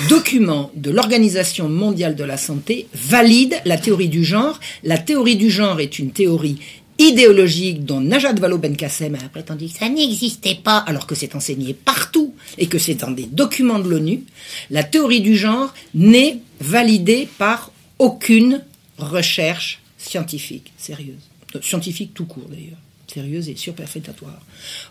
[0.08, 4.58] documents de l'Organisation mondiale de la santé valident la théorie du genre.
[4.82, 6.58] La théorie du genre est une théorie
[6.98, 12.34] idéologique dont Najat Vallaud-Belkacem a prétendu que ça n'existait pas, alors que c'est enseigné partout
[12.58, 14.24] et que c'est dans des documents de l'ONU,
[14.70, 18.62] la théorie du genre n'est validée par aucune
[18.98, 21.28] recherche scientifique sérieuse.
[21.62, 22.78] scientifique tout court d'ailleurs,
[23.12, 24.40] sérieuse et surperfétatoire.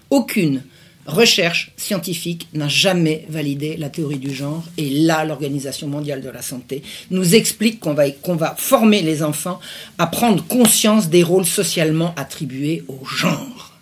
[0.10, 0.64] Aucune
[1.06, 6.42] recherche scientifique n'a jamais validé la théorie du genre et là l'Organisation mondiale de la
[6.42, 9.60] santé nous explique qu'on va, former les enfants
[9.98, 13.74] à prendre conscience des rôles socialement attribués au genre.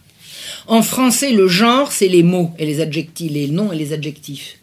[0.67, 4.57] En français, le genre, c'est les mots et les adjectifs, les noms et les adjectifs.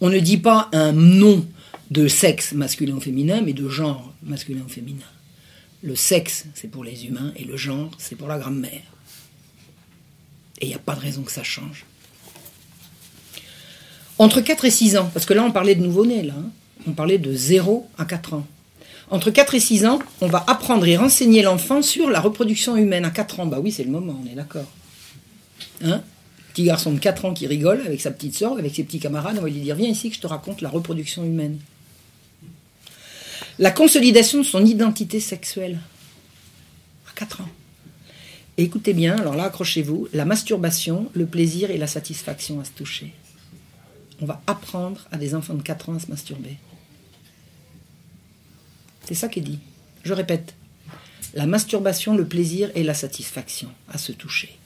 [0.00, 1.46] On ne dit pas un nom
[1.90, 5.06] de sexe masculin ou féminin, mais de genre masculin ou féminin.
[5.82, 8.82] Le sexe, c'est pour les humains, et le genre, c'est pour la grammaire.
[10.60, 11.86] Et il n'y a pas de raison que ça change.
[14.18, 16.50] Entre 4 et 6 ans, parce que là on parlait de nouveau-nés, là, hein.
[16.86, 18.46] on parlait de 0 à 4 ans.
[19.10, 23.04] Entre 4 et 6 ans, on va apprendre et renseigner l'enfant sur la reproduction humaine.
[23.04, 24.66] À 4 ans, bah oui, c'est le moment, on est d'accord.
[25.82, 26.02] Hein?
[26.52, 29.36] Petit garçon de 4 ans qui rigole avec sa petite soeur, avec ses petits camarades,
[29.38, 31.58] on va lui dire Viens ici que je te raconte la reproduction humaine.
[33.58, 35.78] La consolidation de son identité sexuelle.
[37.08, 37.48] À 4 ans.
[38.58, 43.14] Écoutez bien, alors là, accrochez-vous, la masturbation, le plaisir et la satisfaction à se toucher.
[44.20, 46.56] On va apprendre à des enfants de 4 ans à se masturber.
[49.04, 49.58] C'est ça qui est dit.
[50.02, 50.54] Je répète,
[51.34, 54.56] la masturbation, le plaisir et la satisfaction à se toucher.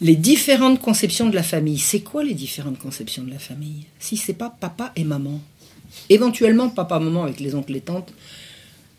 [0.00, 1.78] Les différentes conceptions de la famille.
[1.78, 3.86] C'est quoi les différentes conceptions de la famille?
[3.98, 5.40] Si c'est pas papa et maman,
[6.10, 8.12] éventuellement papa, maman avec les oncles et tantes,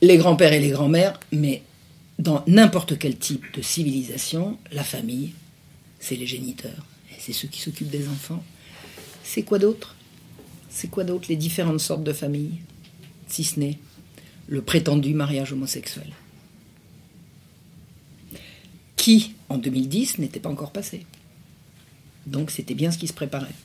[0.01, 1.61] les grands-pères et les grands-mères, mais
[2.19, 5.33] dans n'importe quel type de civilisation, la famille,
[5.99, 6.85] c'est les géniteurs,
[7.19, 8.43] c'est ceux qui s'occupent des enfants.
[9.23, 9.95] C'est quoi d'autre?
[10.69, 12.59] C'est quoi d'autre les différentes sortes de familles,
[13.27, 13.79] si ce n'est
[14.47, 16.07] le prétendu mariage homosexuel
[18.95, 21.05] Qui, en 2010, n'était pas encore passé.
[22.25, 23.55] Donc c'était bien ce qui se préparait.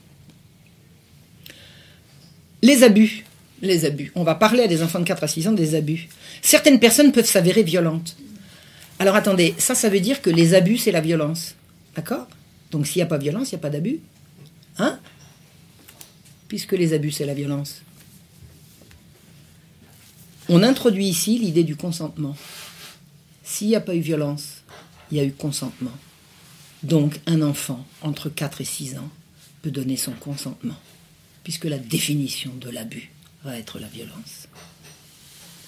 [2.61, 3.25] Les abus.
[3.61, 4.11] Les abus.
[4.15, 6.07] On va parler à des enfants de 4 à 6 ans des abus.
[6.41, 8.17] Certaines personnes peuvent s'avérer violentes.
[8.99, 11.55] Alors attendez, ça, ça veut dire que les abus, c'est la violence.
[11.95, 12.27] D'accord?
[12.73, 13.99] Donc s'il n'y a pas violence, il n'y a pas d'abus.
[14.79, 14.99] Hein?
[16.47, 17.83] Puisque les abus, c'est la violence.
[20.49, 22.35] On introduit ici l'idée du consentement.
[23.43, 24.63] S'il n'y a pas eu violence,
[25.11, 25.97] il y a eu consentement.
[26.81, 29.09] Donc un enfant entre 4 et 6 ans
[29.61, 30.75] peut donner son consentement
[31.43, 33.11] puisque la définition de l'abus
[33.43, 34.47] va être la violence.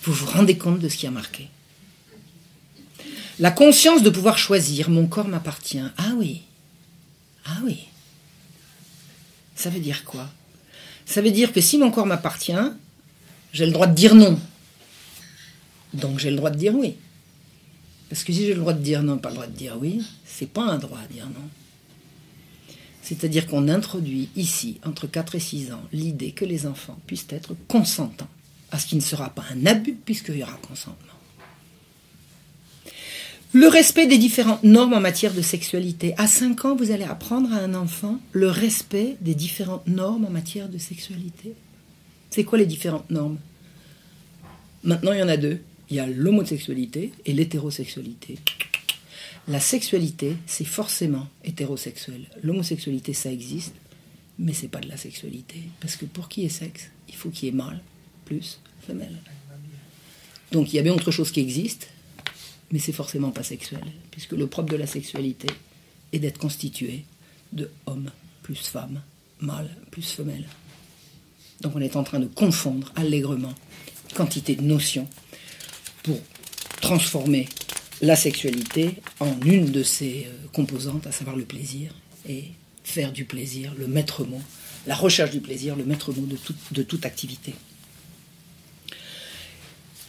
[0.03, 1.49] Vous vous rendez compte de ce qui a marqué?
[3.39, 5.83] La conscience de pouvoir choisir, mon corps m'appartient.
[5.97, 6.43] Ah oui,
[7.45, 7.85] ah oui.
[9.55, 10.29] Ça veut dire quoi?
[11.05, 12.53] Ça veut dire que si mon corps m'appartient,
[13.53, 14.39] j'ai le droit de dire non.
[15.93, 16.95] Donc j'ai le droit de dire oui.
[18.09, 20.05] Parce que si j'ai le droit de dire non, pas le droit de dire oui,
[20.25, 21.49] c'est pas un droit à dire non.
[23.01, 27.55] C'est-à-dire qu'on introduit ici, entre 4 et 6 ans, l'idée que les enfants puissent être
[27.67, 28.27] consentants
[28.71, 31.14] à ce qui ne sera pas un abus puisqu'il y aura consentement.
[33.53, 36.13] Le respect des différentes normes en matière de sexualité.
[36.17, 40.29] À 5 ans, vous allez apprendre à un enfant le respect des différentes normes en
[40.29, 41.53] matière de sexualité.
[42.29, 43.37] C'est quoi les différentes normes?
[44.83, 45.61] Maintenant, il y en a deux.
[45.89, 48.37] Il y a l'homosexualité et l'hétérosexualité.
[49.47, 52.25] La sexualité, c'est forcément hétérosexuel.
[52.43, 53.75] L'homosexualité, ça existe,
[54.39, 55.61] mais c'est pas de la sexualité.
[55.79, 57.81] Parce que pour qui est sexe, il faut qu'il y ait mâle
[58.25, 59.15] plus femelle.
[60.51, 61.89] Donc il y a bien autre chose qui existe,
[62.71, 63.83] mais c'est forcément pas sexuel.
[64.11, 65.47] Puisque le propre de la sexualité
[66.11, 67.05] est d'être constitué
[67.53, 68.11] de homme
[68.43, 69.01] plus femme,
[69.39, 70.47] mâle plus femelle.
[71.61, 73.53] Donc on est en train de confondre allègrement
[74.13, 75.07] quantité de notions
[76.03, 76.19] pour
[76.81, 77.47] transformer
[78.01, 81.93] la sexualité en une de ses euh, composantes, à savoir le plaisir,
[82.27, 82.45] et
[82.83, 84.41] faire du plaisir le maître mot,
[84.85, 86.27] la recherche du plaisir, le maître mot
[86.71, 87.53] de toute activité.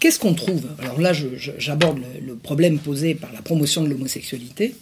[0.06, 1.12] Qu'est-ce qu'on trouve Alors là,
[1.58, 4.72] j'aborde le, problème posé par la promotion de l'homosexualité.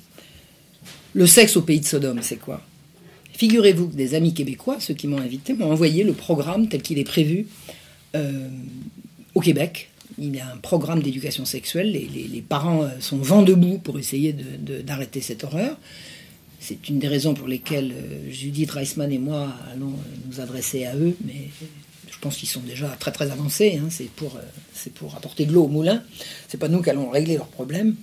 [1.14, 2.60] Le sexe au pays de Sodome, c'est quoi
[3.32, 6.98] Figurez-vous que des amis québécois, ceux qui m'ont invité, m'ont envoyé le programme tel qu'il
[6.98, 7.46] est prévu
[8.14, 8.50] euh,
[9.34, 11.90] au Québec il y a un programme d'éducation sexuelle.
[11.90, 15.78] Les, parents euh, sont vent debout pour essayer d'arrêter cette horreur.
[16.60, 19.94] C'est une des raisons pour lesquelles euh, Judith Reisman et moi allons
[20.26, 21.48] nous adresser à eux, mais
[22.24, 23.78] pense qu'ils sont déjà très très avancés.
[23.80, 23.88] Hein.
[23.90, 24.38] C'est pour,
[24.94, 26.02] pour apporter de l'eau au moulin.
[26.48, 27.94] C'est pas nous qui allons régler leurs problèmes.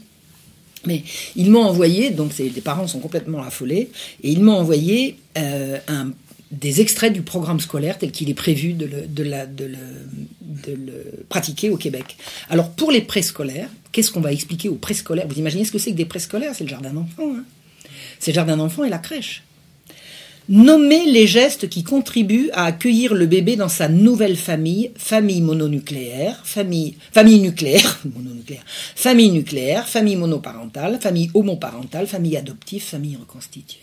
[0.86, 1.03] Mais
[1.36, 3.91] ils m'ont envoyé, donc les parents sont complètement affolés,
[4.24, 6.11] et ils m'ont envoyé un
[6.51, 11.24] des extraits du programme scolaire tel qu'il est prévu de le, de, la, de le,
[11.30, 12.17] pratiquer au Québec.
[12.49, 15.28] Alors pour les préscolaires, qu'est-ce qu'on va expliquer aux préscolaires?
[15.30, 16.53] Vous imaginez ce que c'est que des préscolaires?
[16.53, 17.32] C'est le jardin d'enfants.
[17.38, 17.45] Hein
[18.19, 19.43] c'est le jardin d'enfants et la crèche.
[20.49, 26.41] Nommer les gestes qui contribuent à accueillir le bébé dans sa nouvelle famille, famille mononucléaire,
[26.43, 33.79] famille, famille nucléaire, mononucléaire, famille nucléaire, famille monoparentale, famille homoparentale, famille adoptive, famille reconstituée.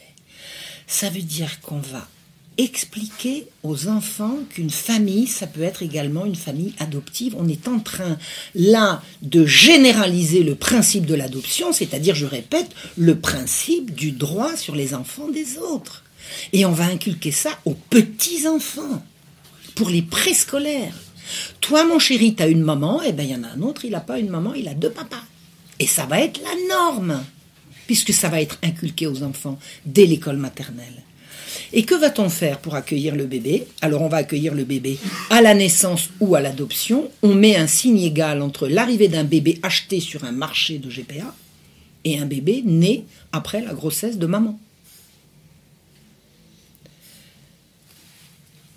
[0.88, 2.08] Ça veut dire qu'on va
[2.58, 7.36] expliquer aux enfants qu'une famille, ça peut être également une famille adoptive.
[7.38, 8.18] On est en train
[8.56, 14.74] là de généraliser le principe de l'adoption, c'est-à-dire, je répète, le principe du droit sur
[14.74, 16.02] les enfants des autres.
[16.52, 19.02] Et on va inculquer ça aux petits-enfants,
[19.74, 20.94] pour les préscolaires.
[21.60, 23.62] Toi, mon chéri, tu as une maman, et eh bien il y en a un
[23.62, 25.22] autre, il n'a pas une maman, il a deux papas.
[25.78, 27.22] Et ça va être la norme,
[27.86, 31.04] puisque ça va être inculqué aux enfants dès l'école maternelle.
[31.72, 33.66] Et que va-t-on faire pour accueillir le bébé?
[33.80, 34.98] Alors on va accueillir le bébé
[35.30, 37.10] à la naissance ou à l'adoption.
[37.22, 41.34] On met un signe égal entre l'arrivée d'un bébé acheté sur un marché de GPA
[42.04, 44.58] et un bébé né après la grossesse de maman.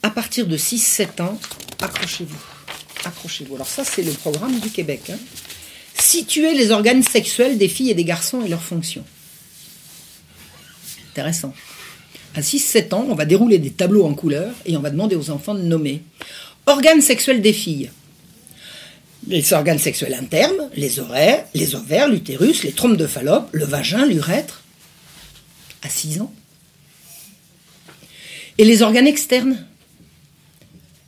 [0.03, 1.39] À partir de 6-7 ans,
[1.79, 2.41] accrochez-vous.
[3.05, 3.55] Accrochez-vous.
[3.55, 5.01] Alors ça, c'est le programme du Québec.
[5.11, 5.17] Hein.
[5.99, 9.05] Situer les organes sexuels des filles et des garçons et leurs fonctions.
[11.11, 11.53] Intéressant.
[12.35, 15.29] À 6-7 ans, on va dérouler des tableaux en couleur et on va demander aux
[15.29, 16.01] enfants de nommer.
[16.65, 17.91] Organes sexuels des filles.
[19.27, 24.05] Les organes sexuels internes, les oreilles, les ovaires, l'utérus, les trompes de Fallope, le vagin,
[24.05, 24.63] l'urètre.
[25.83, 26.33] À 6 ans.
[28.57, 29.65] Et les organes externes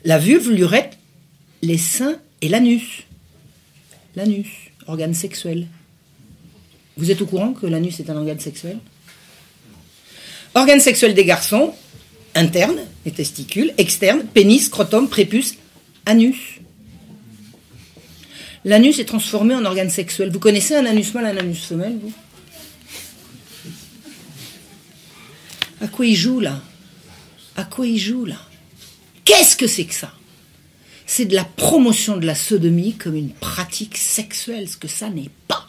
[0.03, 0.97] la vulve, l'urètre,
[1.61, 3.03] les seins et l'anus.
[4.15, 4.47] L'anus,
[4.87, 5.67] organe sexuel.
[6.97, 8.77] Vous êtes au courant que l'anus est un organe sexuel?
[10.53, 11.73] Organe sexuel des garçons,
[12.35, 15.55] interne, les testicules, externe, pénis, scrotum, prépuce,
[16.05, 16.59] anus.
[18.65, 20.31] L'anus est transformé en organe sexuel.
[20.31, 22.13] Vous connaissez un anus mâle, un anus femelle, vous?
[25.81, 26.61] À quoi il joue là?
[27.55, 28.37] À quoi il joue là?
[29.25, 30.11] Qu'est-ce que c'est que ça?
[31.05, 35.29] C'est de la promotion de la sodomie comme une pratique sexuelle, ce que ça n'est
[35.47, 35.67] pas.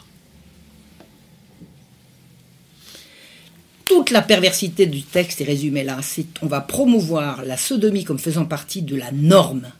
[3.85, 6.01] Toute la perversité du texte est résumée là.
[6.03, 9.71] C'est on va promouvoir la sodomie comme faisant partie de la norme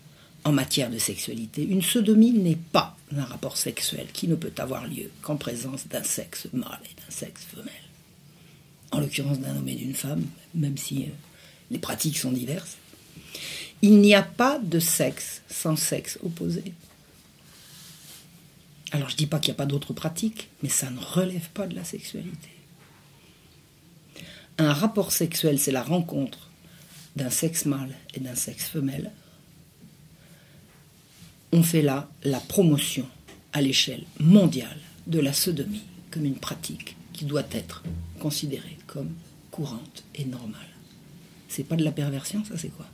[0.45, 1.67] en matière de sexualité.
[1.69, 6.03] Une sodomie n'est pas un rapport sexuel qui ne peut avoir lieu qu'en présence d'un
[6.03, 7.73] sexe mâle et d'un sexe femelle.
[8.93, 11.13] En l'occurrence d'un homme et d'une femme, même si euh,
[11.71, 12.77] les pratiques sont diverses.
[13.83, 16.65] Il n'y a pas de sexe sans sexe opposé.
[18.93, 21.49] Alors je ne dis pas qu'il n'y a pas d'autres pratiques, mais ça ne relève
[21.51, 22.49] pas de la sexualité.
[24.59, 26.51] Un rapport sexuel, c'est la rencontre
[27.17, 29.11] d'un sexe mâle et d'un sexe femelle.
[31.53, 33.07] On fait là la promotion
[33.53, 37.83] à l'échelle mondiale de la sodomie comme une pratique qui doit être
[38.21, 39.13] considérée comme
[39.51, 40.61] courante et normale.
[41.49, 42.87] C'est pas de la perversion, ça c'est quoi?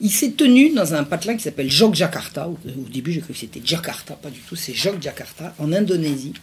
[0.00, 2.48] Il s'est tenu dans un patelin qui s'appelle Jogjakarta.
[2.48, 2.58] Au,
[2.92, 6.34] début, j'ai cru que c'était Jakarta, pas du tout, c'est Jogjakarta, en Indonésie,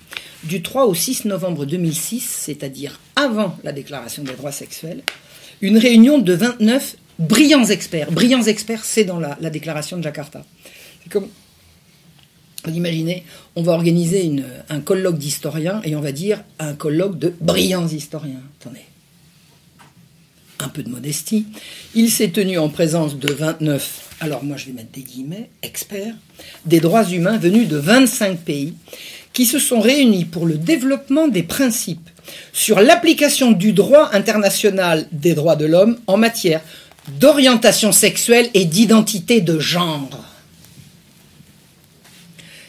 [0.43, 5.03] du 3 au 6 novembre 2006, c'est-à-dire avant la déclaration des droits sexuels,
[5.61, 8.11] une réunion de 29 brillants experts.
[8.11, 10.45] Brillants experts, c'est dans la, déclaration de Jakarta.
[11.03, 11.29] C'est comme,
[12.65, 13.23] vous imaginez,
[13.55, 14.29] on va organiser
[14.69, 18.41] un colloque d'historiens et on va dire un colloque de brillants historiens.
[20.59, 21.45] Un peu de modestie,
[21.93, 26.15] il s'est tenu en présence de 29, alors moi je vais mettre des guillemets, experts,
[26.65, 28.73] des droits humains venus de 25 pays,
[29.33, 32.09] qui se sont réunis pour le développement des principes
[32.53, 36.61] sur l'application du droit international des droits de l'homme en matière
[37.19, 40.23] d'orientation sexuelle et d'identité de genre.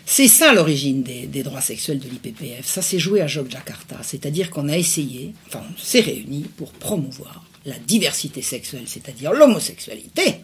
[0.08, 2.64] C'est ça l'origine des, droits sexuels de l'IPPF.
[2.64, 7.44] Ça s'est joué à Jogjakarta, c'est-à-dire qu'on a essayé, enfin on s'est réunis pour promouvoir
[7.66, 10.36] la diversité sexuelle, c'est-à-dire l'homosexualité,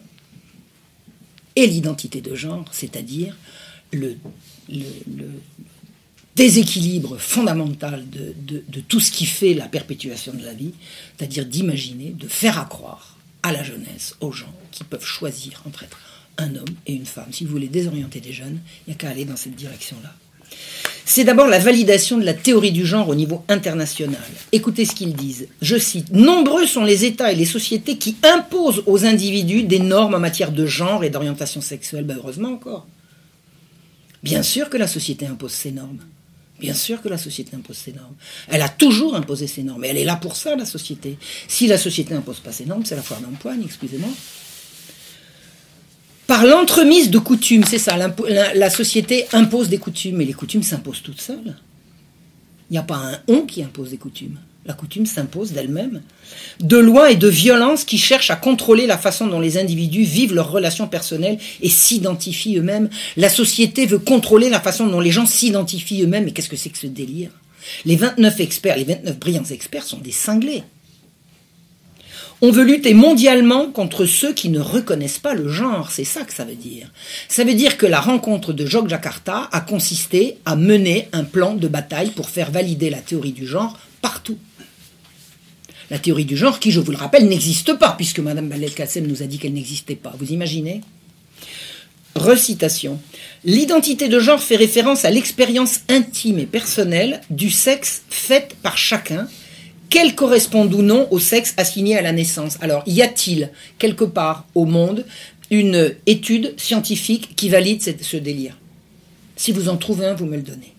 [1.55, 3.35] et l'identité de genre, c'est-à-dire
[3.91, 4.17] le,
[6.35, 10.73] déséquilibre fondamental de, tout ce qui fait la perpétuation de la vie,
[11.17, 15.99] c'est-à-dire d'imaginer, de faire accroire à la jeunesse, aux gens qui peuvent choisir entre être
[16.37, 17.31] un homme et une femme.
[17.31, 20.15] Si vous voulez désorienter des jeunes, il n'y a qu'à aller dans cette direction-là.
[21.05, 24.21] C'est d'abord la validation de la théorie du genre au niveau international.
[24.51, 25.47] Écoutez ce qu'ils disent.
[25.61, 30.15] Je cite Nombreux sont les États et les sociétés qui imposent aux individus des normes
[30.15, 32.05] en matière de genre et d'orientation sexuelle.
[32.05, 32.87] Ben heureusement encore.
[34.23, 35.99] Bien sûr que la société impose ses normes.
[36.59, 38.15] Bien sûr que la société impose ses normes.
[38.47, 39.83] Elle a toujours imposé ses normes.
[39.83, 41.17] Et elle est là pour ça, la société.
[41.49, 44.09] Si la société n'impose pas ses normes, c'est la foire d'empoigne, excusez-moi
[46.27, 51.01] par l'entremise de coutumes, c'est ça, la, société impose des coutumes, mais les coutumes s'imposent
[51.03, 51.55] toutes seules.
[52.69, 54.37] Il n'y a pas un on qui impose des coutumes.
[54.65, 56.01] la coutume s'impose d'elle-même,
[56.61, 60.33] de lois et de violences qui cherchent à contrôler la façon dont les individus vivent
[60.33, 62.89] leurs relations personnelles et s'identifient eux-mêmes.
[63.17, 66.23] La société veut contrôler la façon dont les gens s'identifient eux-mêmes.
[66.23, 67.31] Mais qu'est-ce que c'est que ce délire?
[67.83, 70.63] Les 29 experts, les 29 brillants experts sont des cinglés.
[72.41, 76.33] On veut lutter mondialement contre ceux qui ne reconnaissent pas le genre, c'est ça que
[76.33, 76.91] ça veut dire.
[77.29, 81.67] Ça veut dire que la rencontre de Jakarta a consisté à mener un plan de
[81.67, 84.37] bataille pour faire valider la théorie du genre partout.
[85.89, 89.05] La théorie du genre, qui, je vous le rappelle, n'existe pas, puisque Mme Balel Kassem
[89.05, 90.13] nous a dit qu'elle n'existait pas.
[90.17, 90.81] Vous imaginez?
[92.15, 92.99] Recitation.
[93.43, 99.27] L'identité de genre fait référence à l'expérience intime et personnelle du sexe faite par chacun,
[99.93, 102.57] qu'elle corresponde ou non au sexe assigné à la naissance.
[102.61, 105.05] Alors, y a-t-il quelque part au monde
[105.51, 108.57] une étude scientifique qui valide ce délire?
[109.35, 110.73] Si vous en trouvez un, vous me le donnez.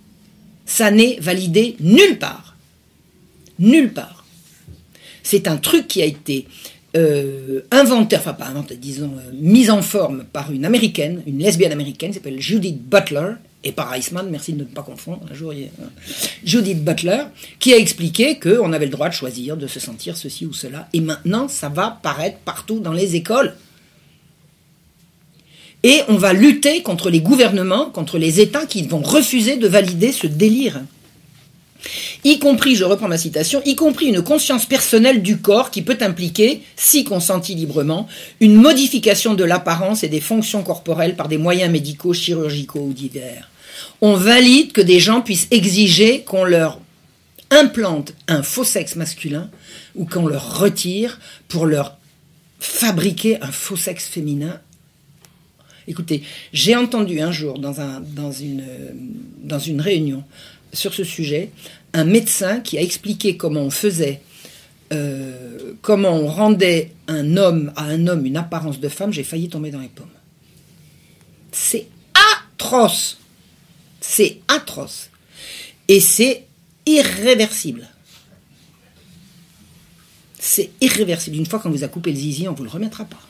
[0.66, 2.56] Ça n'est validé nulle part.
[3.60, 4.24] Nulle part.
[5.22, 6.48] C'est un truc qui a été
[6.96, 11.70] euh, inventé, enfin pas inventé, disons, euh, mis en forme par une américaine, une lesbienne
[11.70, 13.34] américaine, qui s'appelle Judith Butler,
[13.64, 15.88] et par Iceman, merci de ne pas confondre, hein.
[16.44, 17.24] Judith Butler,
[17.58, 20.88] qui a expliqué qu'on avait le droit de choisir, de se sentir ceci ou cela,
[20.92, 23.54] et maintenant ça va paraître partout dans les écoles.
[25.82, 30.12] Et on va lutter contre les gouvernements, contre les États qui vont refuser de valider
[30.12, 30.80] ce délire
[32.24, 35.98] y compris, je reprends ma citation, y compris une conscience personnelle du corps qui peut
[36.00, 38.08] impliquer, si consenti librement,
[38.40, 43.50] une modification de l'apparence et des fonctions corporelles par des moyens médicaux, chirurgicaux ou divers.
[44.00, 46.80] On valide que des gens puissent exiger qu'on leur
[47.50, 49.50] implante un faux sexe masculin
[49.94, 51.96] ou qu'on leur retire pour leur
[52.58, 54.60] fabriquer un faux sexe féminin
[55.86, 56.22] Écoutez,
[56.54, 60.24] j'ai entendu un jour dans, dans une réunion
[60.72, 61.50] sur ce sujet
[61.94, 64.20] un médecin qui a expliqué comment on faisait,
[64.92, 69.48] euh, comment on rendait un homme à un homme une apparence de femme, j'ai failli
[69.48, 70.06] tomber dans les pommes.
[71.52, 71.86] C'est
[72.58, 73.18] atroce.
[74.06, 75.08] C'est atroce.
[75.88, 76.44] Et c'est
[76.86, 77.88] irréversible.
[80.38, 81.36] C'est irréversible.
[81.36, 83.20] Une fois qu'on vous a coupé le zizi, on ne vous le remettra pas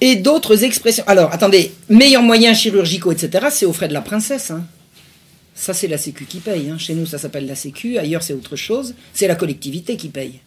[0.00, 1.04] et d'autres expressions.
[1.06, 4.50] Alors, attendez, meilleurs moyens chirurgicaux, etc., c'est aux frais de la princesse.
[4.50, 4.64] Hein.
[5.54, 6.70] Ça, c'est la Sécu qui paye.
[6.70, 6.78] Hein.
[6.78, 7.98] Chez nous, ça s'appelle la Sécu.
[7.98, 8.94] Ailleurs, c'est autre chose.
[9.12, 10.40] C'est la collectivité qui paye.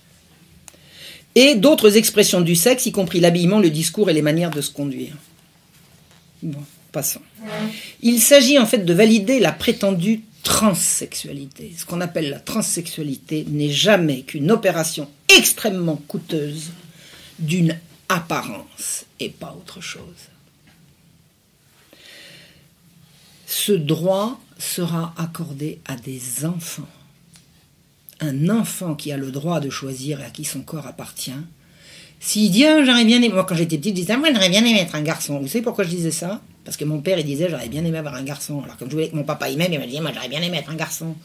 [1.36, 4.72] Et d'autres expressions du sexe, y compris l'habillement, le discours et les manières de se
[4.72, 5.14] conduire.
[6.44, 7.22] Bon, passons.
[8.02, 11.74] Il s'agit en fait de valider la prétendue transsexualité.
[11.78, 16.72] Ce qu'on appelle la transsexualité n'est jamais qu'une opération extrêmement coûteuse
[17.40, 17.78] d'une
[18.10, 20.04] apparence et pas autre chose.
[23.48, 26.90] Ce droit sera accordé à des enfants.
[28.20, 31.32] Un enfant qui a le droit de choisir à qui son corps appartient,
[32.26, 34.50] s'il dit ah, j'aurais bien aimé, moi quand j'étais petite, je disais ah, moi j'aurais
[34.50, 35.40] bien aimé être un garçon.
[35.40, 36.42] Vous savez pourquoi je disais ça?
[36.64, 38.62] Parce que mon père il disait j'aurais bien aimé avoir un garçon.
[38.64, 40.42] Alors comme je voulais que mon papa il m'aime, il me disait moi j'aurais bien
[40.42, 41.16] aimé être un garçon.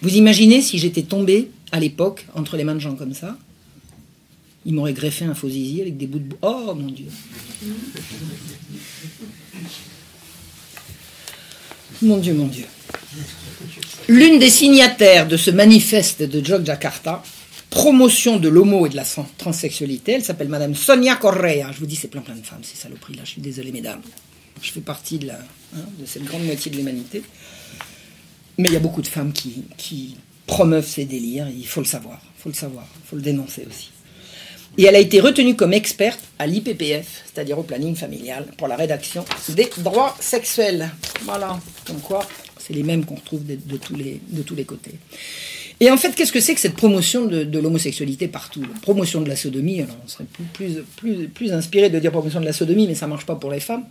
[0.00, 3.36] Vous imaginez si j'étais tombée à l'époque entre les mains de gens comme ça?
[4.64, 6.34] Il m'aurait greffé un faux zizi avec des bouts de...
[6.40, 7.06] Oh mon Dieu
[12.00, 12.64] Mon Dieu, mon Dieu.
[14.08, 17.22] L'une des signataires de ce manifeste de Jakarta,
[17.70, 19.04] promotion de l'homo et de la
[19.36, 21.70] transsexualité, elle s'appelle Madame Sonia Correa.
[21.72, 23.22] Je vous dis, c'est plein plein de femmes, ces saloperies là.
[23.24, 24.00] Je suis désolé, mesdames.
[24.62, 25.38] Je fais partie de, la,
[25.76, 27.22] hein, de cette grande moitié de l'humanité.
[28.56, 30.16] Mais il y a beaucoup de femmes qui, qui
[30.46, 31.48] promeuvent ces délires.
[31.48, 32.20] Il faut le savoir.
[32.38, 32.86] Il faut le savoir.
[33.04, 33.90] Il faut le dénoncer aussi.
[34.76, 38.76] Et elle a été retenue comme experte à l'IPPF, c'est-à-dire au planning familial, pour la
[38.76, 40.90] rédaction des droits sexuels.
[41.24, 42.26] Voilà, comme quoi
[42.68, 44.94] c'est les mêmes qu'on retrouve de, tous les, de tous les côtés.
[45.80, 48.62] Et en fait, qu'est-ce que c'est que cette promotion de, l'homosexualité partout?
[48.82, 50.26] Promotion de la sodomie, alors on serait
[51.34, 53.60] plus, inspiré de dire promotion de la sodomie, mais ça ne marche pas pour les
[53.60, 53.84] femmes.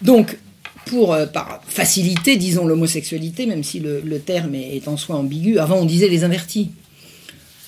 [0.00, 0.38] Donc,
[0.86, 5.76] pour, euh, par facilité, disons l'homosexualité, même si le, terme est, en soi ambigu, avant
[5.76, 6.70] on disait les invertis.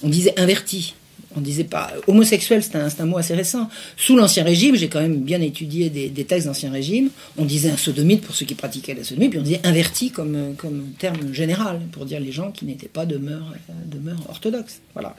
[0.02, 0.94] On disait invertis
[1.36, 3.68] on disait pas homosexuel, c'est un, mot assez récent.
[3.96, 7.10] Sous l'ancien régime, j'ai quand même bien étudié des, textes d'ancien régime.
[7.36, 10.54] On disait un sodomite pour ceux qui pratiquaient la sodomie, puis on disait inverti comme,
[10.98, 13.52] terme général pour dire les gens qui n'étaient pas de mœurs,
[13.86, 14.80] de mœurs orthodoxes.
[14.94, 15.14] Voilà.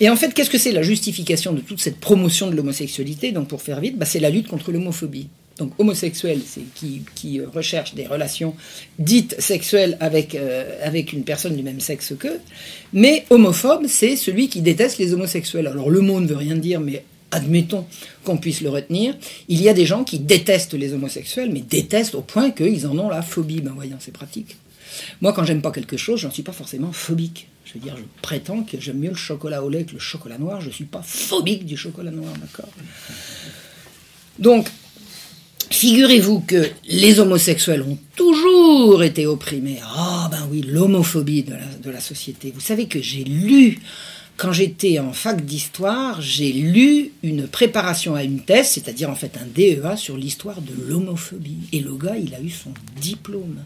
[0.00, 3.32] Et en fait, qu'est-ce que c'est la justification de toute cette promotion de l'homosexualité?
[3.32, 5.28] Donc, pour faire vite, bah, c'est la lutte contre l'homophobie
[5.58, 8.54] donc homosexuel, c'est qui, qui, recherche des relations
[8.98, 12.40] dites sexuelles avec, euh, avec une personne du même sexe qu'eux,
[12.92, 15.66] mais homophobe, c'est celui qui déteste les homosexuels.
[15.66, 17.86] Alors le mot ne veut rien dire, mais admettons
[18.24, 19.14] qu'on puisse le retenir.
[19.48, 22.98] Il y a des gens qui détestent les homosexuels, mais détestent au point qu'ils en
[22.98, 23.60] ont la phobie.
[23.60, 24.56] Ben voyons, c'est pratique.
[25.20, 27.48] Moi, quand j'aime pas quelque chose, j'en suis pas forcément phobique.
[27.64, 30.38] Je veux dire, je prétends que j'aime mieux le chocolat au lait que le chocolat
[30.38, 30.60] noir.
[30.60, 32.70] Je suis pas phobique du chocolat noir, d'accord?
[34.38, 34.68] Donc,
[35.70, 39.80] Figurez-vous que les homosexuels ont toujours été opprimés.
[39.84, 42.52] Ah ben oui, l'homophobie de la, de la société.
[42.54, 43.78] Vous savez que j'ai lu
[44.38, 49.36] quand j'étais en fac d'histoire, j'ai lu une préparation à une thèse, c'est-à-dire en fait
[49.36, 51.58] un DEA sur l'histoire de l'homophobie.
[51.72, 53.64] Et le gars, il a eu son diplôme.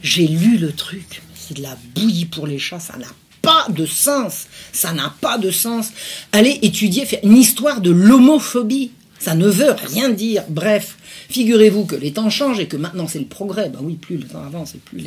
[0.00, 1.22] J'ai lu le truc.
[1.34, 3.08] C'est de la bouillie pour les chats, ça n'a
[3.42, 4.46] pas de sens.
[4.72, 5.88] Ça n'a pas de sens.
[6.30, 8.92] Allez étudier, faire une histoire de l'homophobie.
[9.22, 10.42] Ça ne veut rien dire.
[10.48, 10.96] Bref,
[11.30, 13.68] figurez-vous que les temps changent et que maintenant c'est le progrès.
[13.68, 14.98] Ben oui, plus le temps avance et plus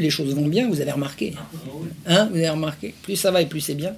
[0.00, 1.34] les, choses vont bien, vous avez remarqué.
[2.06, 3.96] Hein, vous avez remarqué Plus ça va et plus c'est bien.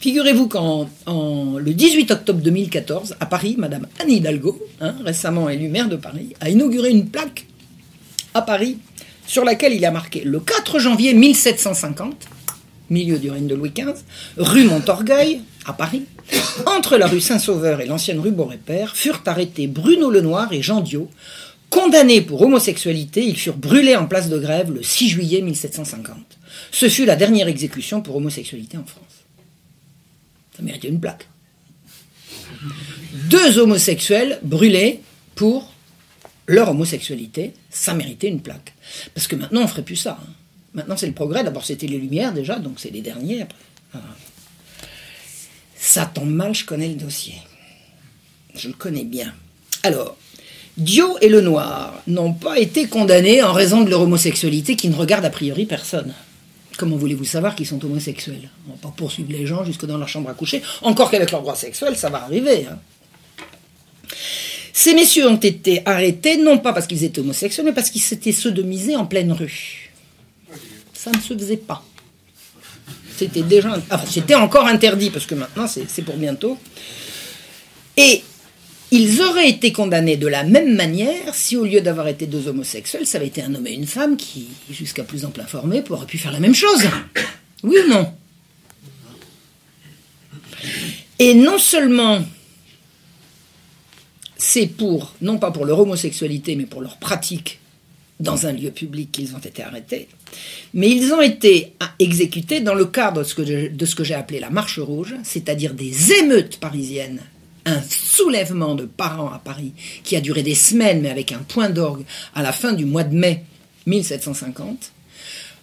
[0.00, 5.88] Figurez-vous qu'en le 18 octobre 2014, à Paris, Madame Anne Hidalgo, hein, récemment élue maire
[5.88, 7.46] de Paris, a inauguré une plaque
[8.34, 8.78] à Paris
[9.28, 12.26] sur laquelle il a marqué le 4 janvier 1750,
[12.90, 13.94] milieu du règne de Louis XV,
[14.36, 16.04] rue Montorgueil, à Paris,
[16.66, 21.10] entre la rue Saint-Sauveur et l'ancienne rue Beaurepaire, furent arrêtés Bruno Lenoir et Jean Dio.
[21.70, 26.16] Condamnés pour homosexualité, ils furent brûlés en place de grève le 6 juillet 1750.
[26.70, 29.24] Ce fut la dernière exécution pour homosexualité en France.
[30.56, 31.28] Ça méritait une plaque.
[33.30, 35.00] Deux homosexuels brûlés
[35.34, 35.72] pour
[36.46, 38.74] leur homosexualité, ça méritait une plaque.
[39.14, 40.18] Parce que maintenant, on ferait plus ça.
[40.20, 40.32] Hein.
[40.74, 41.44] Maintenant, c'est le progrès.
[41.44, 43.46] D'abord, c'était les Lumières déjà, donc c'est les derniers.
[43.94, 43.98] Ah.
[45.76, 47.34] Ça tombe mal, je connais le dossier.
[48.54, 49.32] Je le connais bien.
[49.82, 50.16] Alors,
[50.76, 54.94] Dio et le Noir n'ont pas été condamnés en raison de leur homosexualité qui ne
[54.94, 56.14] regarde a priori personne.
[56.76, 58.48] Comment voulez-vous savoir qu'ils sont homosexuels?
[58.66, 61.32] On ne va pas poursuivre les gens jusque dans leur chambre à coucher, encore qu'avec
[61.32, 62.66] leur droit sexuel, ça va arriver.
[62.70, 62.78] Hein.
[64.72, 68.30] Ces messieurs ont été arrêtés non pas parce qu'ils étaient homosexuels, mais parce qu'ils s'étaient
[68.30, 69.87] sodomisés en pleine rue.
[71.10, 71.82] Ça ne se faisait pas.
[73.16, 76.58] C'était déjà, c'était encore interdit parce que maintenant c'est pour bientôt.
[77.96, 78.22] Et
[78.90, 83.06] ils auraient été condamnés de la même manière si au lieu d'avoir été deux homosexuels,
[83.06, 86.18] ça avait été un homme et une femme qui, jusqu'à plus ample informé, auraient pu
[86.18, 86.82] faire la même chose.
[87.62, 88.12] Oui ou non?
[91.18, 92.22] Et non seulement
[94.36, 97.60] c'est pour, non pas pour leur homosexualité, mais pour leur pratique
[98.20, 100.08] dans un lieu public qu'ils ont été arrêtés,
[100.74, 104.78] mais ils ont été exécutés dans le cadre de ce que j'ai appelé la marche
[104.78, 107.20] rouge, c'est-à-dire des émeutes parisiennes,
[107.64, 111.70] un soulèvement de parents à Paris qui a duré des semaines, mais avec un point
[111.70, 112.04] d'orgue
[112.34, 113.44] à la fin du mois de mai
[113.86, 114.92] 1750,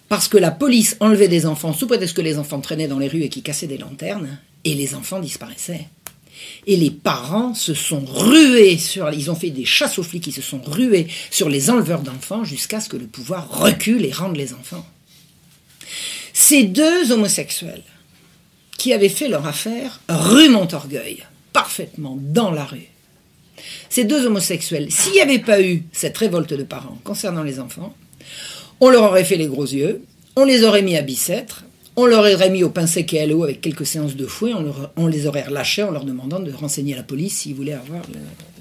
[0.08, 3.08] parce que la police enlevait des enfants sous prétexte que les enfants traînaient dans les
[3.08, 5.88] rues et qui cassaient des lanternes, et les enfants disparaissaient.
[6.66, 10.32] Et les parents se sont rués sur, ils ont fait des chasses aux flics, ils
[10.32, 14.36] se sont rués sur les enleveurs d'enfants jusqu'à ce que le pouvoir recule et rende
[14.36, 14.86] les enfants.
[16.32, 17.82] Ces deux homosexuels
[18.76, 22.88] qui avaient fait leur affaire rue Montorgueil, parfaitement dans la rue.
[23.88, 27.94] Ces deux homosexuels, s'il n'y avait pas eu cette révolte de parents concernant les enfants,
[28.80, 30.04] on leur aurait fait les gros yeux,
[30.36, 31.64] on les aurait mis à Bicêtre,
[31.96, 34.52] on leur aurait mis au pain sec et à l'eau avec quelques séances de fouet,
[34.96, 38.02] on, les aurait relâchés en leur demandant de renseigner la police s'ils voulaient avoir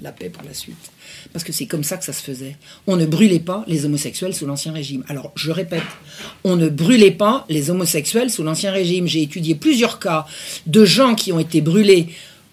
[0.02, 0.92] la paix par la suite.
[1.34, 2.56] Parce que c'est comme ça que ça se faisait.
[2.88, 5.04] On ne brûlait pas les homosexuels sous l'Ancien Régime.
[5.10, 5.84] Alors, je répète,
[6.46, 9.08] on ne brûlait pas les homosexuels sous l'Ancien Régime.
[9.08, 10.26] J'ai étudié plusieurs cas
[10.66, 12.08] de gens qui ont été brûlés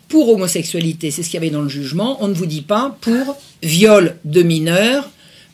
[0.09, 2.22] pour homosexualité, c'est ce qu'il y avait dans le jugement.
[2.22, 5.09] On ne vous dit pas pour viol de mineurs,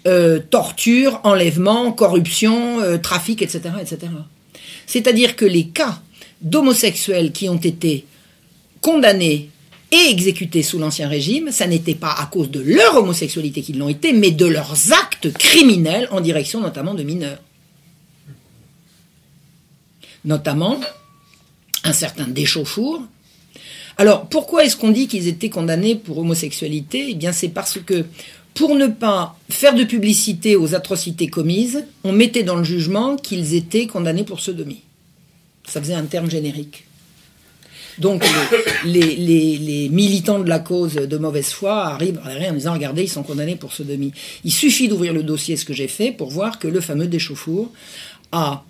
[0.08, 3.60] euh, torture, enlèvement, corruption, euh, trafic, etc.
[4.88, 6.00] C'est-à-dire que les cas
[6.40, 8.06] d'homosexuels qui ont été
[8.80, 9.50] condamnés
[9.92, 13.90] et exécutés sous l'Ancien Régime, ça n'était pas à cause de leur homosexualité qu'ils l'ont
[13.90, 17.42] été, mais de leurs actes criminels en direction notamment de mineurs.
[20.24, 20.80] Notamment
[21.84, 23.02] un certain Déchauffour.
[23.98, 27.08] Alors pourquoi est-ce qu'on dit qu'ils étaient condamnés pour homosexualité?
[27.10, 28.06] Eh bien c'est parce que
[28.54, 33.54] pour ne pas faire de publicité aux atrocités commises, on mettait dans le jugement qu'ils
[33.54, 34.82] étaient condamnés pour sodomie.
[35.66, 36.84] Ça faisait un terme générique.
[37.98, 38.24] Donc
[38.84, 43.56] les, militants de la cause de mauvaise foi arrivent en disant regardez ils sont condamnés
[43.56, 44.12] pour sodomie.
[44.44, 47.72] Il suffit d'ouvrir le dossier, ce que j'ai fait, pour voir que le fameux Déchauffour
[48.30, 48.64] a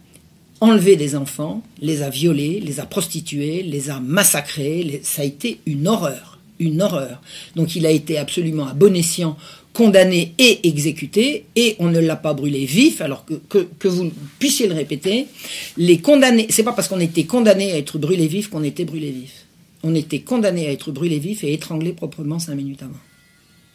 [0.61, 5.01] enlevé des enfants, les a violés, les a prostitués, les a massacrés.
[5.05, 7.21] ça a été une horreur, une horreur.
[7.55, 9.37] Donc il a été absolument à bon escient
[9.79, 14.11] condamné et exécuté, et on ne l'a pas brûlé vif, alors que, vous
[14.41, 15.29] puissiez le répéter,
[15.77, 19.13] les condamnés, c'est pas parce qu'on était condamné à être brûlé vif qu'on était brûlé
[19.13, 19.47] vif.
[19.85, 22.99] On était condamné à être brûlé vif et étranglé proprement cinq minutes avant.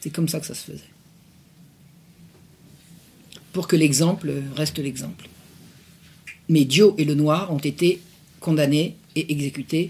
[0.02, 0.92] C'est comme ça que ça se faisait.
[3.54, 5.30] Pour que l'exemple reste l'exemple.
[6.50, 8.02] Mais Dio et le Noir ont été
[8.42, 9.90] condamnés et exécutés.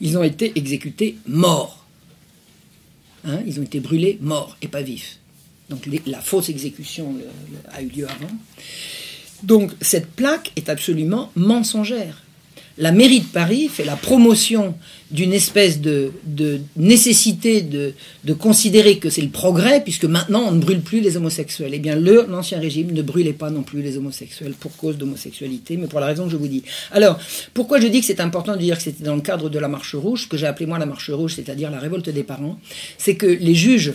[0.00, 1.86] Ils ont été exécutés morts.
[3.24, 5.20] Hein, ils ont été brûlés morts et pas vifs.
[5.70, 7.14] Donc la fausse exécution
[7.72, 8.32] a eu lieu avant.
[9.42, 12.24] Donc cette plaque est absolument mensongère
[12.76, 14.74] la mairie de Paris fait la promotion
[15.10, 16.12] d'une espèce de,
[16.76, 17.94] nécessité de,
[18.34, 21.70] considérer que c'est le progrès, puisque maintenant on ne brûle plus les homosexuels.
[21.72, 25.86] Eh bien, l'ancien régime ne brûlait pas non plus les homosexuels pour cause d'homosexualité, mais
[25.86, 26.64] pour la raison que je vous dis.
[26.90, 27.18] Alors,
[27.52, 29.68] pourquoi je dis que c'est important de dire que c'était dans le cadre de la
[29.68, 32.58] marche rouge, que j'ai appelé moi la marche rouge, c'est-à-dire la révolte des parents,
[32.98, 33.92] c'est que les juges,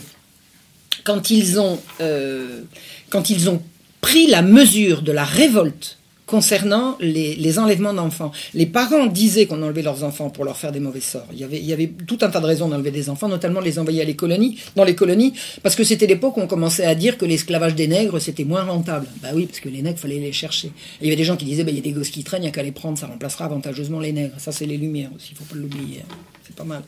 [1.10, 2.60] quand ils ont, euh,
[3.08, 3.60] quand ils ont
[4.00, 5.98] pris la mesure de la révolte
[6.30, 8.30] concernant les, enlèvements d'enfants.
[8.54, 11.26] Les parents disaient qu'on enlevait leurs enfants pour leur faire des mauvais sorts.
[11.32, 14.04] Il y avait, tout un tas de raisons d'enlever des enfants, notamment les envoyer à
[14.04, 17.24] les colonies, dans les colonies, parce que c'était l'époque où on commençait à dire que
[17.24, 19.08] l'esclavage des nègres, c'était moins rentable.
[19.20, 20.70] Bah oui, parce que les nègres, fallait les chercher.
[21.00, 22.42] il y avait des gens qui disaient, bah, il y a des gosses qui traînent,
[22.42, 24.34] il n'y a qu'à les prendre, ça remplacera avantageusement les nègres.
[24.38, 26.02] Ça, c'est les lumières aussi, il faut pas l'oublier.
[26.08, 26.14] Hein.
[26.46, 26.82] C'est pas mal.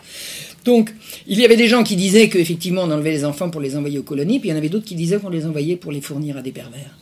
[0.65, 0.95] Donc,
[1.27, 3.99] il y avait des gens qui disaient qu'effectivement, on enlevait les enfants pour les envoyer
[3.99, 6.01] aux colonies, puis il y en avait d'autres qui disaient qu'on les envoyait pour les
[6.01, 6.97] fournir à des pervers.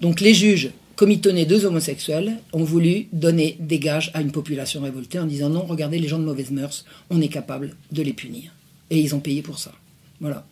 [0.00, 5.20] Donc, les juges committonnés deux homosexuels ont voulu donner des gages à une population révoltée
[5.20, 8.50] en disant non, regardez les gens de mauvaise mœurs, on est capable de les punir.
[8.90, 9.70] Et ils ont payé pour ça.
[10.20, 10.44] Voilà.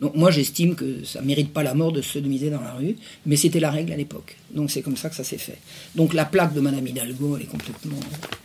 [0.00, 2.74] Donc moi j'estime que ça ne mérite pas la mort de se sodomiser dans la
[2.74, 2.94] rue,
[3.26, 4.36] mais c'était la règle à l'époque.
[4.54, 5.58] Donc c'est comme ça que ça s'est fait.
[5.96, 7.98] Donc la plaque de Madame Hidalgo, elle est complètement,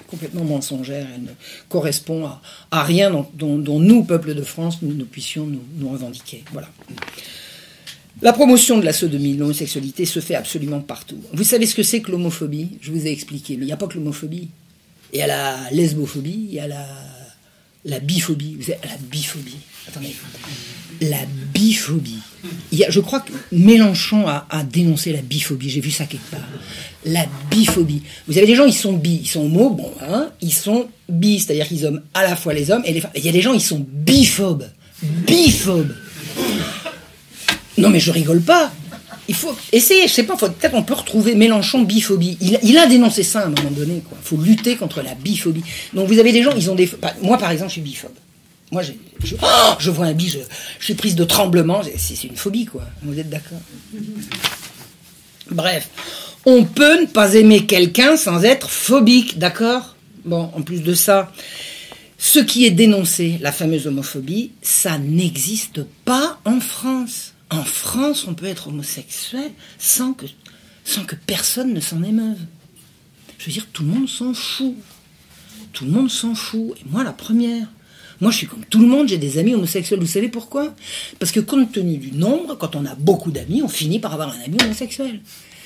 [0.08, 1.32] complètement mensongère, elle ne
[1.70, 2.28] correspond
[2.72, 6.44] à, rien dont, nous, peuple de France, nous, puissions nous, nous revendiquer.
[6.52, 6.70] Voilà.
[8.22, 11.22] La promotion de la sodomie, de l'homosexualité se fait absolument partout.
[11.34, 12.78] Vous savez ce que c'est que l'homophobie?
[12.82, 14.50] Je vous ai expliqué, il n'y a pas que l'homophobie.
[15.14, 18.56] Il y a la lesbophobie, il y a la, biphobie.
[18.58, 19.58] Vous savez, la biphobie.
[19.88, 20.16] Attendez.
[21.02, 21.20] La
[21.54, 22.20] biphobie.
[22.72, 25.70] Je crois que Mélenchon a, dénoncé la biphobie.
[25.70, 26.48] J'ai vu ça quelque part.
[27.06, 28.02] La biphobie.
[28.28, 31.40] Vous avez des gens, ils sont bi, ils sont homo, bon, hein, ils sont bi,
[31.40, 33.12] c'est-à-dire qu'ils aiment à la fois les hommes et les femmes.
[33.16, 34.68] Il y a des gens, ils sont biphobes.
[35.04, 35.94] Biphobes.
[37.78, 38.72] Non, mais je rigole pas.
[39.28, 42.38] Il faut essayer, je sais pas, peut-être on peut retrouver Mélenchon biphobie.
[42.62, 43.96] Il, a dénoncé ça à un moment donné.
[43.96, 45.64] Il faut lutter contre la biphobie.
[45.94, 46.90] Donc vous avez des gens, ils ont des.
[47.22, 48.12] Moi, par exemple, je suis biphobe.
[48.72, 48.92] Moi, je,
[49.42, 50.40] oh, je vois un bi, je,
[50.84, 51.82] suis prise de tremblement.
[51.98, 52.84] C'est une phobie, quoi.
[53.04, 53.60] Vous êtes d'accord?
[55.52, 55.90] Bref,
[56.46, 59.96] on peut ne pas aimer quelqu'un sans être phobique, d'accord?
[60.24, 61.32] Bon, en plus de ça,
[62.18, 68.34] ce qui est dénoncé, la fameuse homophobie, ça n'existe pas en France en France, on
[68.34, 70.26] peut être homosexuel sans que,
[70.84, 72.40] sans que personne ne s'en émeuve.
[73.38, 74.76] Je veux dire, tout le monde s'en fout.
[75.74, 76.76] Tout le monde s'en fout.
[76.80, 77.68] Et moi, la première.
[78.22, 80.00] Moi, je suis comme tout le monde, j'ai des amis homosexuels.
[80.00, 80.74] Vous savez pourquoi?
[81.20, 84.30] Parce que compte tenu du nombre, quand on a beaucoup d'amis, on finit par avoir
[84.30, 85.20] un ami homosexuel.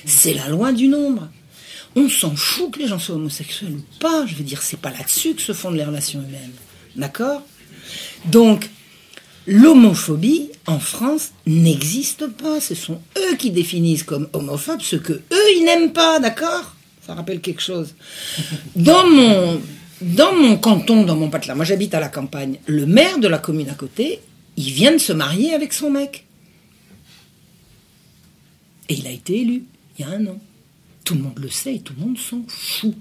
[0.04, 1.28] C'est la loi du nombre.
[1.96, 4.26] On s'en fout que les gens soient homosexuels ou pas.
[4.26, 6.52] Je veux dire, c'est pas là-dessus que se fondent les relations humaines.
[6.96, 7.42] D'accord?
[8.26, 8.68] Donc,
[9.50, 12.60] L'homophobie en France n'existe pas.
[12.60, 16.76] Ce sont eux qui définissent comme homophobes ce que eux ils n'aiment pas, d'accord?
[17.04, 17.96] Ça rappelle quelque chose.
[18.76, 19.60] Dans mon
[20.02, 22.58] dans mon canton, dans mon patelin, moi j'habite à la campagne.
[22.66, 24.20] Le maire de la commune à côté,
[24.56, 26.26] il vient de se marier avec son mec.
[28.88, 29.64] Et il a été élu
[29.98, 30.38] il y a un an.
[31.04, 32.94] Tout le monde le sait et tout le monde s'en fout.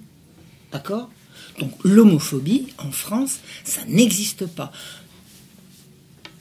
[0.72, 1.12] D'accord?
[1.60, 4.72] Donc l'homophobie en France, ça n'existe pas.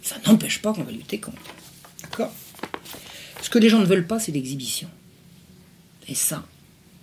[0.09, 1.37] Ça n'empêche pas qu'on va lutter contre.
[2.01, 2.33] D'accord?
[3.43, 4.89] Ce que les gens ne veulent pas, c'est l'exhibition.
[6.09, 6.47] Et ça,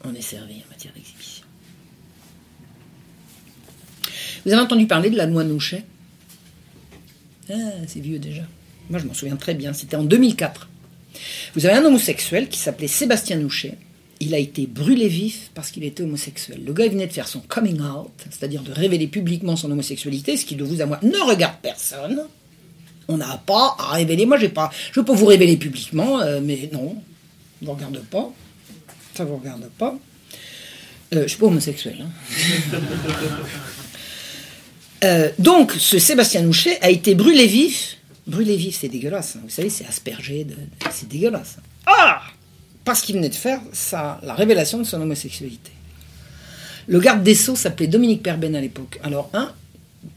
[0.03, 1.45] on est servi en matière d'exhibition.
[4.43, 5.85] Vous avez entendu parler de la loi Nouchet
[7.51, 7.53] Ah,
[7.85, 8.41] c'est vieux déjà.
[8.89, 9.71] Moi, je m'en souviens très bien.
[9.73, 10.67] C'était en 2004.
[11.53, 13.77] Vous avez un homosexuel qui s'appelait Sébastien Nouchet.
[14.19, 16.63] Il a été brûlé vif parce qu'il était homosexuel.
[16.65, 20.45] Le gars venait de faire son coming out, c'est-à-dire de révéler publiquement son homosexualité, ce
[20.45, 22.23] qui de vous à moi ne regarde personne.
[23.07, 24.25] On n'a pas à révéler.
[24.25, 24.71] Moi, j'ai pas.
[24.91, 26.95] Je peux vous révéler publiquement, euh, mais non,
[27.61, 28.31] ne vous regarde pas.
[29.13, 29.95] Ça vous regarde pas.
[31.13, 32.03] Euh, je suis pas homosexuel.
[32.03, 32.79] Hein.
[35.03, 37.97] Euh, donc, ce Sébastien Nouchet a été brûlé vif.
[38.25, 39.35] Brûlé vif, c'est dégueulasse.
[39.35, 39.41] Hein.
[39.43, 40.45] Vous savez, c'est aspergé.
[40.45, 40.55] De...
[40.89, 41.57] C'est dégueulasse.
[41.85, 42.21] Ah
[42.85, 45.71] Parce qu'il venait de faire ça, la révélation de son homosexualité.
[46.87, 48.99] Le garde des Sceaux s'appelait Dominique Perben à l'époque.
[49.03, 49.53] Alors, un,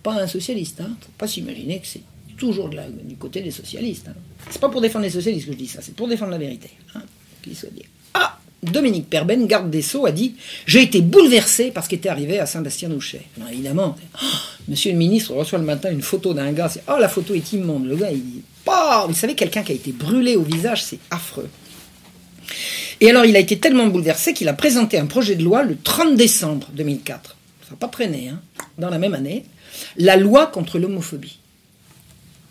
[0.03, 0.81] pas un socialiste.
[0.81, 0.97] Hein.
[1.01, 2.03] Faut pas s'imaginer que c'est
[2.39, 4.09] toujours du côté des socialistes.
[4.09, 4.15] Hein.
[4.51, 6.71] C'est pas pour défendre les socialistes que je dis ça, c'est pour défendre la vérité.
[6.95, 7.03] Hein,
[7.45, 7.85] dit.
[8.15, 10.35] Ah Dominique Perben, garde des Sceaux, a dit
[10.67, 13.23] J'ai été bouleversé par ce qui était arrivé à Saint-Bastien-Nouchet.
[13.53, 14.27] évidemment, oh,
[14.69, 17.53] monsieur le ministre reçoit le matin une photo d'un gars, c'est Oh, la photo est
[17.53, 17.87] immonde.
[17.87, 21.49] Le gars, il dit Vous savez, quelqu'un qui a été brûlé au visage, c'est affreux.
[23.01, 25.77] Et alors, il a été tellement bouleversé qu'il a présenté un projet de loi le
[25.77, 27.37] 30 décembre 2004.
[27.63, 28.41] Ça n'a pas traîné, hein,
[28.77, 29.45] dans la même année.
[29.97, 31.39] La loi contre l'homophobie.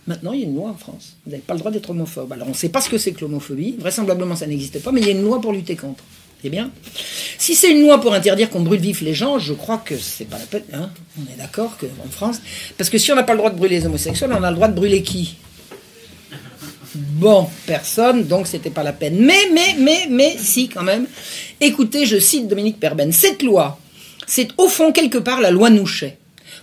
[0.07, 1.17] Maintenant, il y a une loi en France.
[1.25, 2.31] Vous n'avez pas le droit d'être homophobe.
[2.31, 3.75] Alors, on ne sait pas ce que c'est que l'homophobie.
[3.77, 6.03] Vraisemblablement, ça n'existe pas, mais il y a une loi pour lutter contre.
[6.41, 6.71] C'est bien.
[7.37, 10.25] Si c'est une loi pour interdire qu'on brûle vif les gens, je crois que c'est
[10.25, 10.63] pas la peine.
[10.71, 10.91] Hein.
[11.19, 12.39] on est d'accord qu'en France.
[12.77, 14.55] Parce que si on n'a pas le droit de brûler les homosexuels, on a le
[14.55, 15.35] droit de brûler qui?
[16.95, 19.17] Bon, personne, donc c'était pas la peine.
[19.19, 21.07] Mais, mais, mais, mais, si, quand même.
[21.59, 23.11] Écoutez, je cite Dominique Perben.
[23.11, 23.79] Cette loi,
[24.25, 26.17] c'est au fond quelque part la loi Nouchet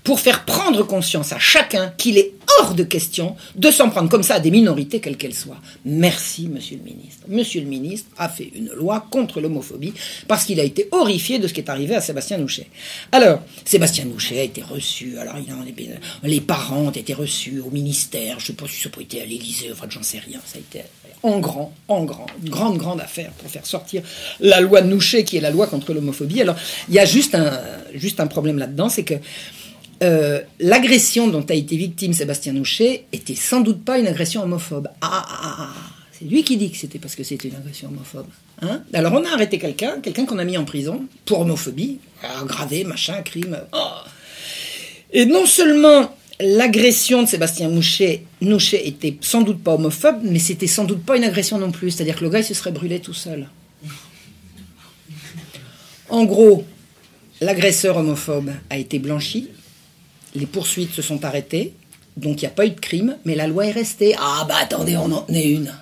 [0.05, 4.23] pour faire prendre conscience à chacun qu'il est hors de question de s'en prendre comme
[4.23, 5.61] ça à des minorités, quelles qu'elles soient.
[5.85, 7.23] Merci, monsieur le ministre.
[7.27, 9.95] Monsieur le ministre a fait une loi contre l'homophobie
[10.29, 12.69] parce qu'il a été horrifié de ce qui est arrivé à Sébastien Nouchet.
[13.13, 17.71] Alors, Sébastien Nouchet a été reçu, alors il a, les parents ont été reçus au
[17.71, 20.39] ministère, je ne sais pas si ça peut être à l'Élysée, enfin j'en sais rien,
[20.45, 20.87] ça a été
[21.23, 24.03] en grand, en grand, une grande, grande affaire pour faire sortir
[24.41, 26.43] la loi Nouchet qui est la loi contre l'homophobie.
[26.43, 26.57] Alors,
[26.91, 27.59] il y a juste un,
[27.95, 29.15] juste un problème là-dedans, c'est que
[30.03, 34.89] euh, l'agression dont a été victime Sébastien Nouchet était sans doute pas une agression homophobe.
[35.01, 35.75] Ah, ah, ah, ah.
[36.13, 38.27] c'est lui qui dit que c'était parce que c'était une agression homophobe.
[38.63, 38.83] Hein?
[38.93, 43.23] Alors on a arrêté quelqu'un, quelqu'un qu'on a mis en prison pour homophobie, aggravé, machin,
[43.23, 43.59] crime.
[43.73, 43.79] Oh.
[45.13, 50.67] Et non seulement l'agression de Sébastien Nouchet, Nouchet était sans doute pas homophobe, mais c'était
[50.67, 51.91] sans doute pas une agression non plus.
[51.91, 53.49] C'est-à-dire que le gars il se serait brûlé tout seul.
[56.09, 56.65] En gros,
[57.41, 59.49] l'agresseur homophobe a été blanchi,
[60.35, 61.75] les poursuites se sont arrêtées,
[62.17, 64.15] donc il n'y a pas eu de crime, mais la loi est restée.
[64.19, 65.75] Ah bah attendez, on en tenait une.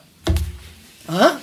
[1.09, 1.39] Hein?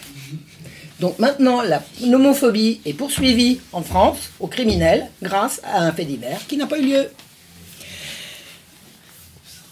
[1.00, 1.62] Donc maintenant,
[2.06, 6.80] l'homophobie est poursuivie en France, au criminel, grâce à un fait divers qui n'a pas
[6.80, 7.10] eu lieu.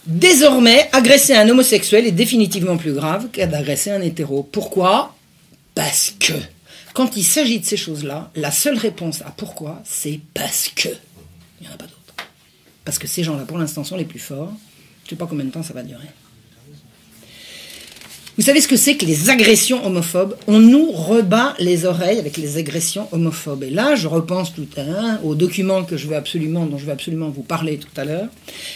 [0.05, 4.43] Désormais, agresser un homosexuel est définitivement plus grave que d'agresser un hétéro.
[4.43, 5.15] Pourquoi?
[5.75, 6.33] Parce que.
[6.93, 10.87] Quand il s'agit de ces choses-là, la seule réponse à pourquoi, c'est parce que.
[11.59, 11.96] Il n'y en a pas d'autre
[12.87, 14.53] parce que ces gens-là, pour l'instant, sont les plus forts.
[15.03, 16.07] Je ne sais pas combien de temps ça va durer.
[18.37, 20.37] Vous savez ce que c'est que les agressions homophobes?
[20.47, 23.63] On nous rebat les oreilles avec les agressions homophobes.
[23.63, 26.85] Et là, je repense tout à l'heure au document que je veux absolument, dont je
[26.85, 28.29] vais absolument vous parler tout à l'heure.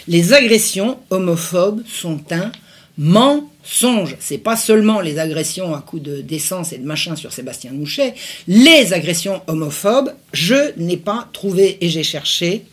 [0.09, 2.51] Les agressions homophobes sont un
[2.97, 4.17] mensonge.
[4.19, 8.13] C'est pas seulement les agressions à coups de d'essence et de machin sur Sébastien Mouchet.
[8.49, 12.65] Les agressions homophobes, je n'ai pas trouvé et j'ai cherché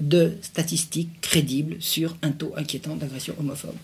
[0.00, 3.76] de statistiques crédibles sur un taux inquiétant d'agression homophobe.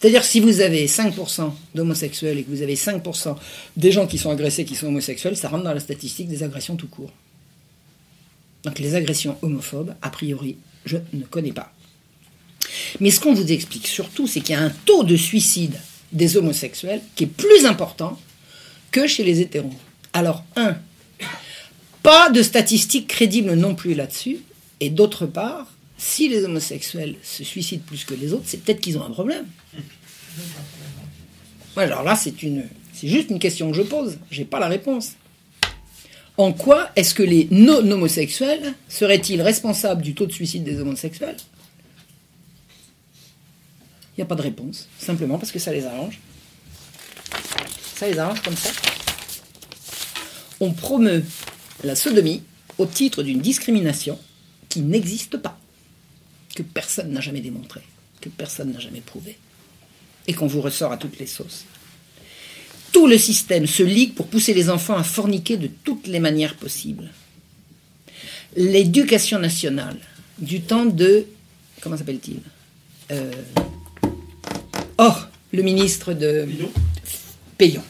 [0.00, 3.36] C'est-à-dire si vous avez 5% d'homosexuels et que vous avez 5%
[3.76, 6.76] des gens qui sont agressés qui sont homosexuels, ça rentre dans la statistique des agressions
[6.76, 7.12] tout court.
[8.64, 10.56] Donc les agressions homophobes, a priori,
[10.86, 11.72] je ne connais pas.
[13.00, 15.76] Mais ce qu'on vous explique surtout, c'est qu'il y a un taux de suicide
[16.12, 18.18] des homosexuels qui est plus important
[18.90, 19.74] que chez les hétéros.
[20.12, 20.76] Alors, un,
[22.02, 24.38] pas de statistiques crédibles non plus là-dessus.
[24.80, 25.66] Et d'autre part,
[25.98, 29.46] si les homosexuels se suicident plus que les autres, c'est peut-être qu'ils ont un problème.
[31.76, 34.18] alors là, c'est une, c'est juste une question que je pose.
[34.30, 35.12] J'ai pas la réponse.
[36.38, 41.36] En quoi est-ce que les non-homosexuels seraient-ils responsables du taux de suicide des homosexuels?
[44.16, 46.18] Il n'y a pas de réponse, simplement parce que ça les arrange.
[47.96, 48.70] Ça les arrange comme ça.
[50.60, 51.22] On promeut
[51.84, 52.42] la sodomie
[52.78, 54.18] au titre d'une discrimination
[54.70, 55.58] qui n'existe pas,
[56.56, 57.82] que personne n'a jamais démontré,
[58.22, 59.36] que personne n'a jamais prouvé,
[60.26, 61.66] et qu'on vous ressort à toutes les sauces.
[62.92, 66.56] Tout le système se ligue pour pousser les enfants à forniquer de toutes les manières
[66.56, 67.10] possibles.
[68.56, 69.98] L'éducation nationale,
[70.38, 71.26] du temps de...
[71.80, 72.40] Comment s'appelle-t-il
[73.12, 73.30] euh,
[74.98, 75.14] Oh,
[75.52, 76.48] le ministre de...
[77.56, 77.82] Payon.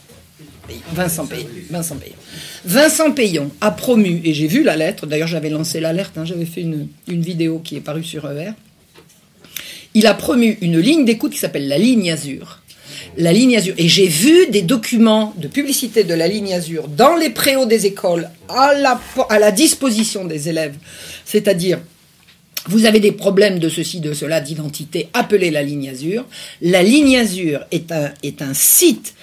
[2.64, 3.50] Vincent Payon.
[3.60, 6.88] A promu, et j'ai vu la lettre, d'ailleurs j'avais lancé l'alerte, hein, j'avais fait une,
[7.08, 8.52] vidéo qui est parue sur ER.
[9.94, 12.60] Il a promu une ligne d'écoute qui s'appelle la ligne Azur.
[13.16, 13.74] La ligne Azur.
[13.76, 17.86] Et j'ai vu des documents de publicité de la ligne Azur dans les préaux des
[17.86, 20.76] écoles à la, disposition des élèves.
[21.24, 21.80] C'est-à-dire,
[22.68, 26.24] vous avez des problèmes de ceci, de cela, d'identité, appelez la ligne Azur.
[26.62, 29.14] La ligne Azur est un site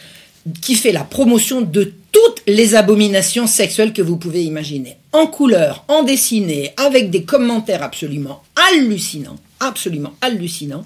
[0.61, 4.97] qui fait la promotion de toutes les abominations sexuelles que vous pouvez imaginer.
[5.13, 10.85] En couleur, en dessiné, avec des commentaires absolument hallucinants absolument hallucinants.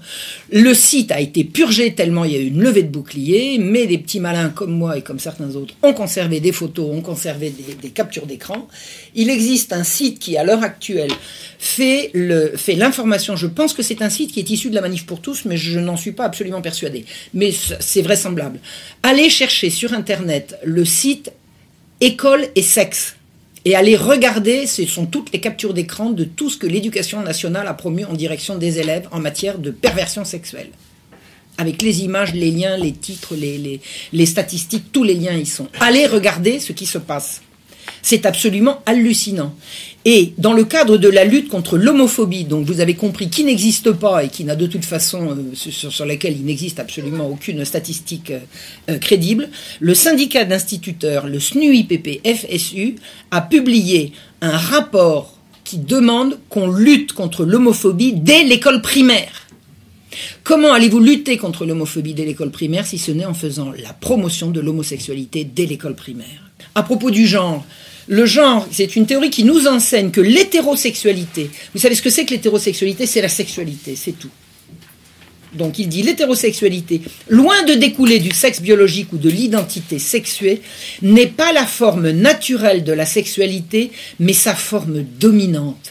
[0.52, 3.88] Le site a été purgé tellement il y a eu une levée de boucliers, mais
[3.88, 7.54] des petits malins comme moi et comme certains autres ont conservé des photos, ont conservé
[7.82, 8.68] des, captures d'écran.
[9.16, 11.12] Il existe un site qui, à l'heure actuelle,
[11.60, 13.36] fait le fait l'information.
[13.36, 15.58] Je pense que c'est un site qui est issu de la manif pour tous, mais
[15.58, 17.06] je n'en suis pas absolument persuadé.
[17.34, 18.60] Mais c'est vraisemblable.
[19.04, 21.32] Allez chercher sur internet le site
[22.00, 23.16] école et sexe.
[23.64, 27.68] Et aller regarder, ce sont toutes les captures d'écran de tout ce que l'éducation nationale
[27.68, 30.70] a promu en direction des élèves en matière de perversion sexuelle.
[31.58, 33.80] Avec les images, les liens, les titres, les,
[34.14, 35.68] les statistiques, tous les liens y sont.
[35.80, 37.42] Allez regarder ce qui se passe.
[38.02, 39.54] C'est absolument hallucinant.
[40.04, 43.92] Et dans le cadre de la lutte contre l'homophobie, donc vous avez compris qui n'existe
[43.92, 48.34] pas et qui n'a de toute façon euh, sur, laquelle il n'existe absolument aucune statistique
[48.90, 49.50] euh, crédible,
[49.80, 52.96] le syndicat d'instituteurs, le SNUIPP FSU,
[53.30, 59.48] a publié un rapport qui demande qu'on lutte contre l'homophobie dès l'école primaire.
[60.44, 64.50] Comment allez-vous lutter contre l'homophobie dès l'école primaire si ce n'est en faisant la promotion
[64.50, 66.50] de l'homosexualité dès l'école primaire?
[66.74, 67.66] À propos du genre,
[68.08, 72.26] le genre, c'est une théorie qui nous enseigne que l'hétérosexualité, vous savez ce que c'est
[72.26, 73.06] que l'hétérosexualité?
[73.06, 74.30] C'est la sexualité, c'est tout.
[75.54, 80.62] Donc il dit l'hétérosexualité, loin de découler du sexe biologique ou de l'identité sexuée,
[81.02, 85.91] n'est pas la forme naturelle de la sexualité, mais sa forme dominante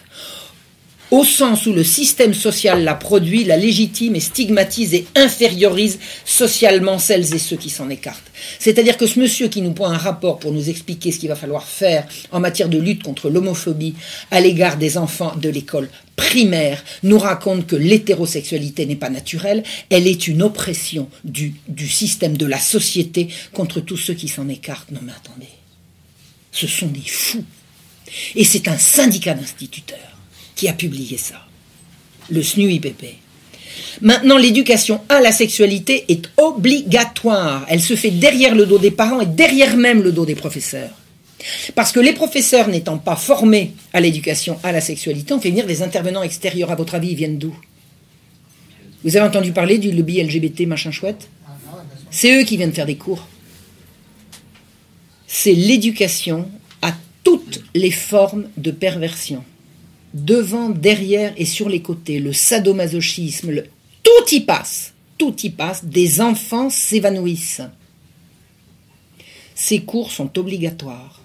[1.11, 6.99] au sens où le système social la produit, la légitime et stigmatise et infériorise socialement
[6.99, 8.31] celles et ceux qui s'en écartent.
[8.59, 11.37] C'est-à-dire que ce monsieur qui nous prend un rapport pour nous expliquer ce qu'il va
[11.37, 13.95] falloir faire en matière de lutte contre l'homophobie
[14.31, 20.07] à l'égard des enfants de l'école primaire nous raconte que l'hétérosexualité n'est pas naturelle, elle
[20.07, 24.91] est une oppression du, du système, de la société contre tous ceux qui s'en écartent.
[24.93, 25.49] Non mais attendez,
[26.53, 27.45] ce sont des fous.
[28.35, 30.10] Et c'est un syndicat d'instituteurs
[30.61, 31.47] qui a publié ça,
[32.29, 33.03] le SNUIPP.
[34.03, 37.65] Maintenant, l'éducation à la sexualité est obligatoire.
[37.71, 40.91] Elle se fait derrière le dos des parents et derrière même le dos des professeurs.
[41.75, 45.67] Parce que les professeurs n'étant pas formés à l'éducation à la sexualité, on fait venir
[45.67, 46.71] des intervenants extérieurs.
[46.71, 47.59] À votre avis, ils viennent d'où?
[49.03, 51.31] Vous avez entendu parler du lobby LGBT machin chouette?
[52.11, 53.27] C'est eux qui viennent faire des cours.
[55.27, 56.51] C'est l'éducation
[56.83, 56.93] à
[57.25, 59.43] toutes les formes de perversion
[60.15, 63.63] devant, derrière et sur les côtés, le sadomasochisme,
[64.03, 67.63] tout y passe, tout y passe, des enfants s'évanouissent.
[69.55, 71.21] Ces cours sont obligatoires.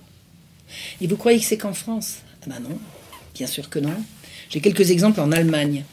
[1.02, 2.18] Et vous croyez que c'est qu'en France?
[2.44, 2.78] Ah ben non,
[3.34, 3.94] bien sûr que non.
[4.50, 5.86] J'ai quelques exemples en Allemagne.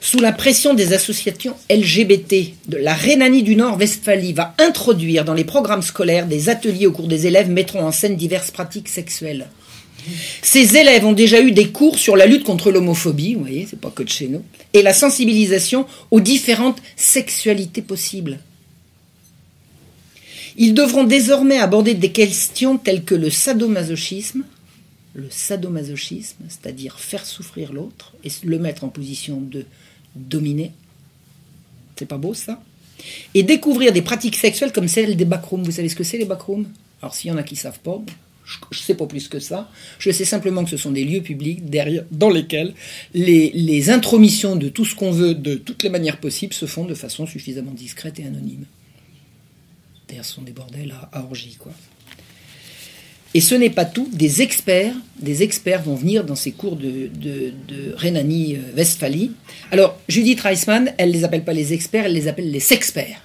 [0.00, 5.82] Sous la pression des associations LGBT, la Rhénanie du Nord-Westphalie va introduire dans les programmes
[5.82, 9.48] scolaires des ateliers au cours des élèves mettront en scène diverses pratiques sexuelles.
[10.42, 13.80] Ces élèves ont déjà eu des cours sur la lutte contre l'homophobie, vous voyez, c'est
[13.80, 18.38] pas que de chez nous, et la sensibilisation aux différentes sexualités possibles.
[20.56, 24.44] Ils devront désormais aborder des questions telles que le sadomasochisme,
[25.14, 29.64] le sadomasochisme, c'est-à-dire faire souffrir l'autre et le mettre en position de
[30.14, 30.72] dominer.
[31.96, 32.62] C'est pas beau ça?
[33.34, 35.62] Et découvrir des pratiques sexuelles comme celles des backrooms.
[35.62, 36.66] Vous savez ce que c'est les backrooms?
[37.02, 38.00] Alors s'il y en a qui savent pas,
[38.44, 39.70] je ne sais pas plus que ça.
[39.98, 41.62] Je sais simplement que ce sont des lieux publics
[42.10, 42.74] dans lesquels
[43.14, 46.94] les, intromissions de tout ce qu'on veut, de toutes les manières possibles, se font de
[46.94, 48.64] façon suffisamment discrète et anonyme.
[50.08, 51.72] D'ailleurs, ce sont des bordels à, orgie, quoi.
[53.32, 54.08] Et ce n'est pas tout.
[54.12, 57.10] Des experts, des experts vont venir dans ces cours de,
[57.96, 59.32] Rhénanie-Westphalie.
[59.72, 63.20] Alors, Judith Reisman, elle ne les appelle pas les experts, elle les appelle les sexperts.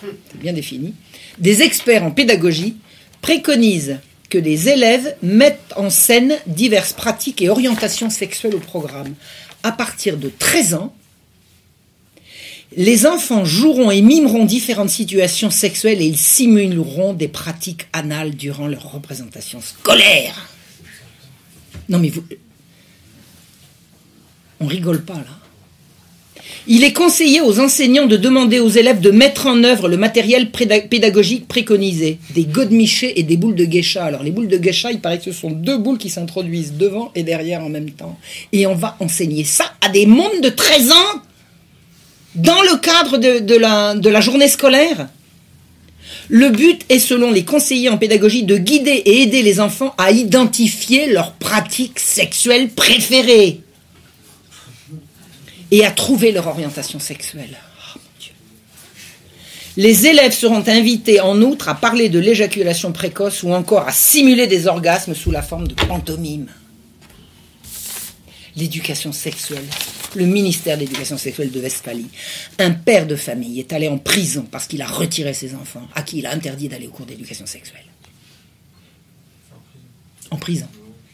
[0.00, 0.94] C'est bien défini.
[1.38, 2.76] Des experts en pédagogie
[3.20, 3.98] préconisent
[4.28, 9.14] que les élèves mettent en scène diverses pratiques et orientations sexuelles au programme.
[9.62, 10.94] À partir de 13 ans,
[12.76, 18.66] les enfants joueront et mimeront différentes situations sexuelles et ils simuleront des pratiques anales durant
[18.66, 20.50] leur représentation scolaire.
[21.88, 22.22] Non mais vous...
[24.60, 25.47] On rigole pas là.
[26.66, 30.50] Il est conseillé aux enseignants de demander aux élèves de mettre en œuvre le matériel
[30.50, 34.04] pédagogique préconisé, des godemichés et des boules de geisha.
[34.04, 37.10] Alors les boules de geisha, il paraît que ce sont deux boules qui s'introduisent devant
[37.14, 38.18] et derrière en même temps.
[38.52, 41.22] Et on va enseigner ça à des mondes de 13 ans
[42.34, 45.08] dans le cadre de, la journée scolaire.
[46.28, 50.10] Le but est, selon les conseillers en pédagogie, de guider et aider les enfants à
[50.10, 53.60] identifier leurs pratiques sexuelles préférées
[55.70, 57.56] et à trouver leur orientation sexuelle.
[57.96, 58.00] Oh,
[59.76, 64.46] Les élèves seront invités en outre à parler de l'éjaculation précoce ou encore à simuler
[64.46, 66.48] des orgasmes sous la forme de pantomime.
[68.56, 69.64] L'éducation sexuelle,
[70.16, 72.08] le ministère de l'éducation sexuelle de Westphalie.
[72.58, 76.02] Un père de famille est allé en prison parce qu'il a retiré ses enfants, à
[76.02, 77.84] qui il a interdit d'aller au cours d'éducation sexuelle.
[80.30, 80.66] En prison.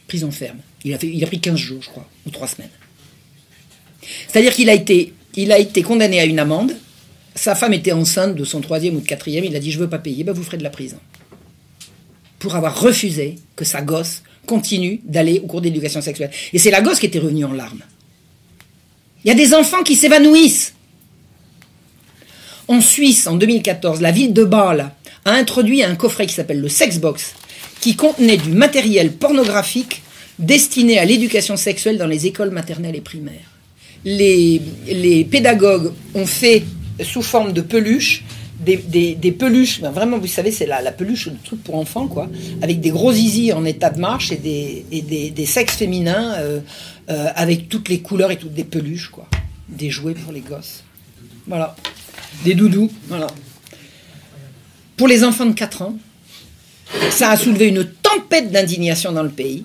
[0.08, 0.58] Prison ferme.
[0.84, 2.70] Il a, fait, il a pris 15 jours, je crois, ou 3 semaines.
[4.28, 6.72] C'est-à-dire qu'il a été, il a été condamné à une amende.
[7.34, 9.44] Sa femme était enceinte de son troisième ou de quatrième.
[9.44, 10.98] Il a dit Je veux pas payer, ben vous ferez de la prison.
[12.38, 16.30] pour avoir refusé que sa gosse continue d'aller au cours d'éducation sexuelle.
[16.52, 17.82] Et c'est la gosse qui était revenue en larmes.
[19.24, 20.74] Il y a des enfants qui s'évanouissent.
[22.68, 24.92] En Suisse, en 2014, la ville de Bâle
[25.24, 27.34] a introduit un coffret qui s'appelle le Sexbox,
[27.80, 30.02] qui contenait du matériel pornographique
[30.38, 33.53] destiné à l'éducation sexuelle dans les écoles maternelles et primaires.
[34.04, 34.60] Les,
[35.30, 36.62] pédagogues ont fait
[37.02, 38.24] sous forme de peluches
[38.64, 42.28] des, peluches, ben vraiment, vous savez, c'est la, la peluche de truc pour enfants, quoi,
[42.62, 46.60] avec des gros zizi en état de marche et des, des, sexes féminins euh,
[47.10, 49.26] euh, avec toutes les couleurs et toutes des peluches, quoi.
[49.68, 50.82] Des jouets pour les gosses.
[51.46, 51.74] Voilà.
[52.44, 53.26] Des doudous, voilà.
[54.96, 55.96] Pour les enfants de 4 ans,
[57.10, 59.64] ça a soulevé une tempête d'indignation dans le pays.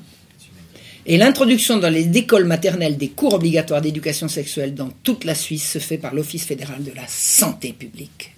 [1.05, 5.71] Et l'introduction dans les écoles maternelles des cours obligatoires d'éducation sexuelle dans toute la Suisse
[5.71, 8.31] se fait par l'Office fédéral de la santé publique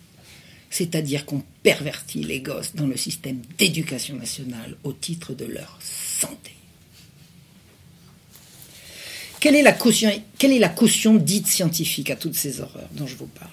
[0.72, 6.52] c'est-à-dire qu'on pervertit les gosses dans le système d'éducation nationale au titre de leur santé.
[9.42, 9.74] Quelle est, la
[10.70, 13.50] caution, dite scientifique à toutes ces horreurs dont je vous parle?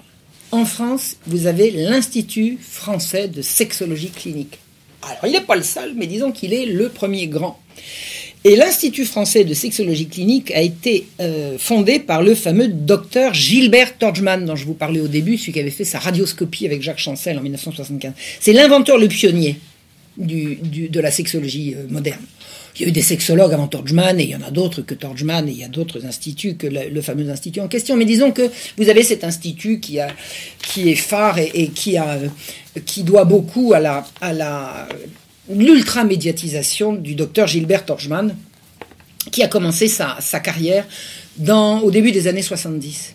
[0.52, 4.58] En France, vous avez l'Institut français de sexologie clinique.
[5.02, 7.60] Alors, il n'est pas le seul, mais disons qu'il est le premier grand.
[8.48, 13.98] Et l'Institut français de sexologie clinique a été euh, fondé par le fameux docteur Gilbert
[13.98, 16.98] Torgman, dont je vous parlais au début, celui qui avait fait sa radioscopie avec Jacques
[16.98, 18.14] Chancel en 1975.
[18.40, 19.58] C'est l'inventeur, le pionnier
[20.16, 22.22] de la sexologie euh, moderne.
[22.76, 24.94] Il y a eu des sexologues avant Torgman et il y en a d'autres que
[24.94, 27.98] Torgman et il y a d'autres instituts que le, fameux institut en question.
[27.98, 33.80] Mais disons que vous avez cet institut qui, est phare et, qui, doit beaucoup à
[33.80, 34.88] la
[35.50, 38.34] l'ultra-médiatisation du docteur Gilbert Torgman,
[39.30, 40.86] qui a commencé sa, carrière
[41.46, 43.14] au début des années 70.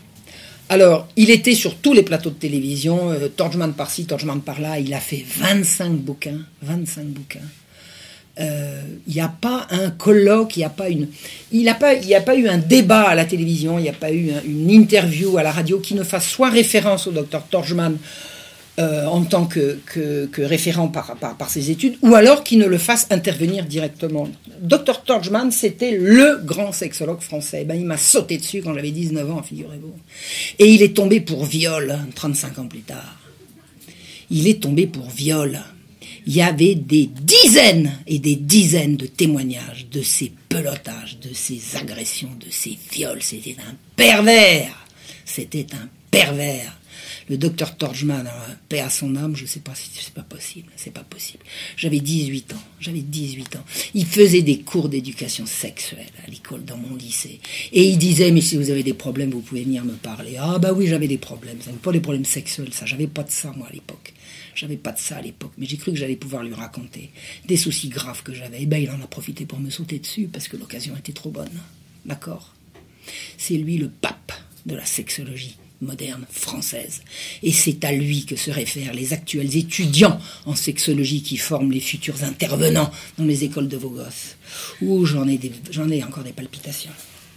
[0.70, 3.28] Alors, il était sur tous les plateaux de télévision, euh,
[3.76, 7.40] par-ci, Torgman par-là, il a fait 25 bouquins, 25 bouquins.
[8.40, 13.14] Euh, il n'y a pas un colloque, il n'y a pas eu un débat à
[13.14, 16.28] la télévision, il n'y a pas eu une interview à la radio qui ne fasse
[16.28, 17.96] soit référence au docteur Torgman
[18.80, 19.78] euh, en tant que,
[20.36, 24.28] référent par, par, ses études, ou alors qu'il ne le fasse intervenir directement.
[24.62, 27.66] Dr Torgman, c'était le grand sexologue français.
[27.66, 29.94] Ben, il m'a sauté dessus quand j'avais 19 ans, figurez-vous.
[30.58, 33.20] Et il est tombé pour viol 35 ans plus tard.
[34.32, 35.60] Il est tombé pour viol.
[36.26, 41.76] Il y avait des dizaines et des dizaines de témoignages de ces pelotages, de ces
[41.76, 43.22] agressions, de ces viols.
[43.22, 44.88] C'était un pervers.
[45.26, 46.76] C'était un pervers
[47.30, 48.28] le docteur Torgman,
[48.70, 51.44] paix à son âme, je sais pas si c'est pas possible, c'est pas possible.
[51.78, 53.64] J'avais 18 ans, j'avais 18 ans.
[53.94, 57.40] Il faisait des cours d'éducation sexuelle à l'école dans mon lycée.
[57.72, 60.36] Et il disait, mais si vous avez des problèmes, vous pouvez venir me parler.
[60.40, 63.54] Ah bah oui, j'avais des problèmes, pas des problèmes sexuels, ça, j'avais pas de ça
[63.56, 64.14] moi à l'époque.
[64.56, 67.10] J'avais pas de ça à l'époque, mais j'ai cru que j'allais pouvoir lui raconter
[67.48, 68.62] des soucis graves que j'avais.
[68.62, 71.32] Et ben il en a profité pour me sauter dessus parce que l'occasion était trop
[71.32, 71.50] bonne.
[72.06, 72.54] D'accord?
[73.38, 74.32] C'est lui le pape
[74.66, 77.02] de la sexologie moderne française.
[77.44, 81.80] Et c'est à lui que se réfèrent les actuels étudiants en sexologie qui forment les
[81.80, 84.38] futurs intervenants dans les écoles de vos gosses.
[84.82, 85.40] Ouh, j'en ai,
[85.72, 86.92] j'en ai encore des palpitations.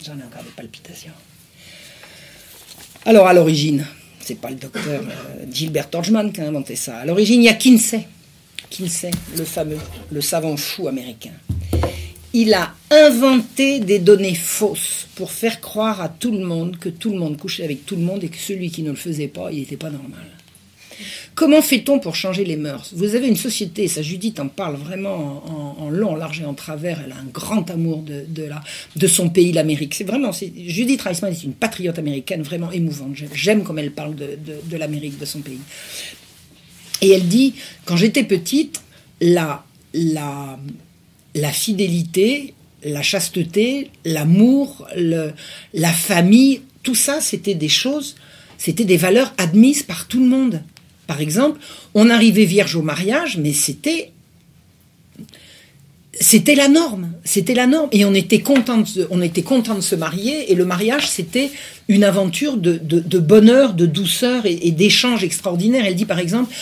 [0.04, 1.12] J'en ai encore des palpitations.
[3.04, 3.86] Alors, à l'origine,
[4.20, 6.98] c'est pas le docteur euh, Gilbert Torgman qui a inventé ça.
[6.98, 8.06] À l'origine, il y a Kinsey.
[8.70, 9.78] Kinsey, le fameux,
[10.10, 11.30] le savant fou américain
[12.36, 17.10] il a inventé des données fausses pour faire croire à tout le monde que tout
[17.10, 19.50] le monde couchait avec tout le monde et que celui qui ne le faisait pas,
[19.50, 20.26] il n'était pas normal.
[21.34, 22.92] Comment fait-on pour changer les mœurs?
[22.94, 26.52] Vous avez une société, ça Judith en parle vraiment en, long, en large et en
[26.52, 29.94] travers, elle a un grand amour de, son pays, l'Amérique.
[29.94, 33.14] C'est vraiment, Judith Reisman est une patriote américaine vraiment émouvante.
[33.32, 35.60] J'aime comme elle parle de, de l'Amérique, de son pays.
[37.00, 37.54] Et elle dit,
[37.86, 38.82] quand j'étais petite,
[39.22, 40.58] la, la,
[41.36, 48.16] la fidélité, la chasteté, l'amour, la famille, tout ça, c'était des choses,
[48.58, 50.62] c'était des valeurs admises par tout le monde.
[51.06, 51.60] Par exemple,
[51.94, 54.12] on arrivait vierge au mariage, mais c'était
[56.54, 61.08] la norme, c'était la norme, et on était content, de, se marier, et le mariage
[61.08, 61.50] c'était
[61.88, 65.22] une aventure de, bonheur, de douceur et, et d'échanges.
[65.22, 66.52] Elle dit par exemple,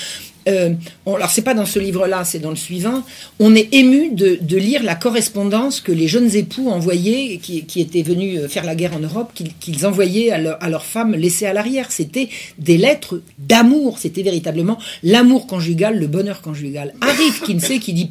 [0.49, 0.75] euh,
[1.07, 3.03] alors c'est pas dans ce livre-là, c'est dans le suivant,
[3.41, 8.39] on est ému de, lire la correspondance que les jeunes époux envoyaient, qui, étaient venus
[8.39, 11.91] euh, faire la guerre en Europe, qu'ils envoyaient à, leurs femmes laissées à l'arrière.
[11.91, 16.95] C'était des lettres d'amour, c'était véritablement l'amour conjugal, le bonheur conjugal.
[17.01, 18.09] Arrive Kinsey qui dit,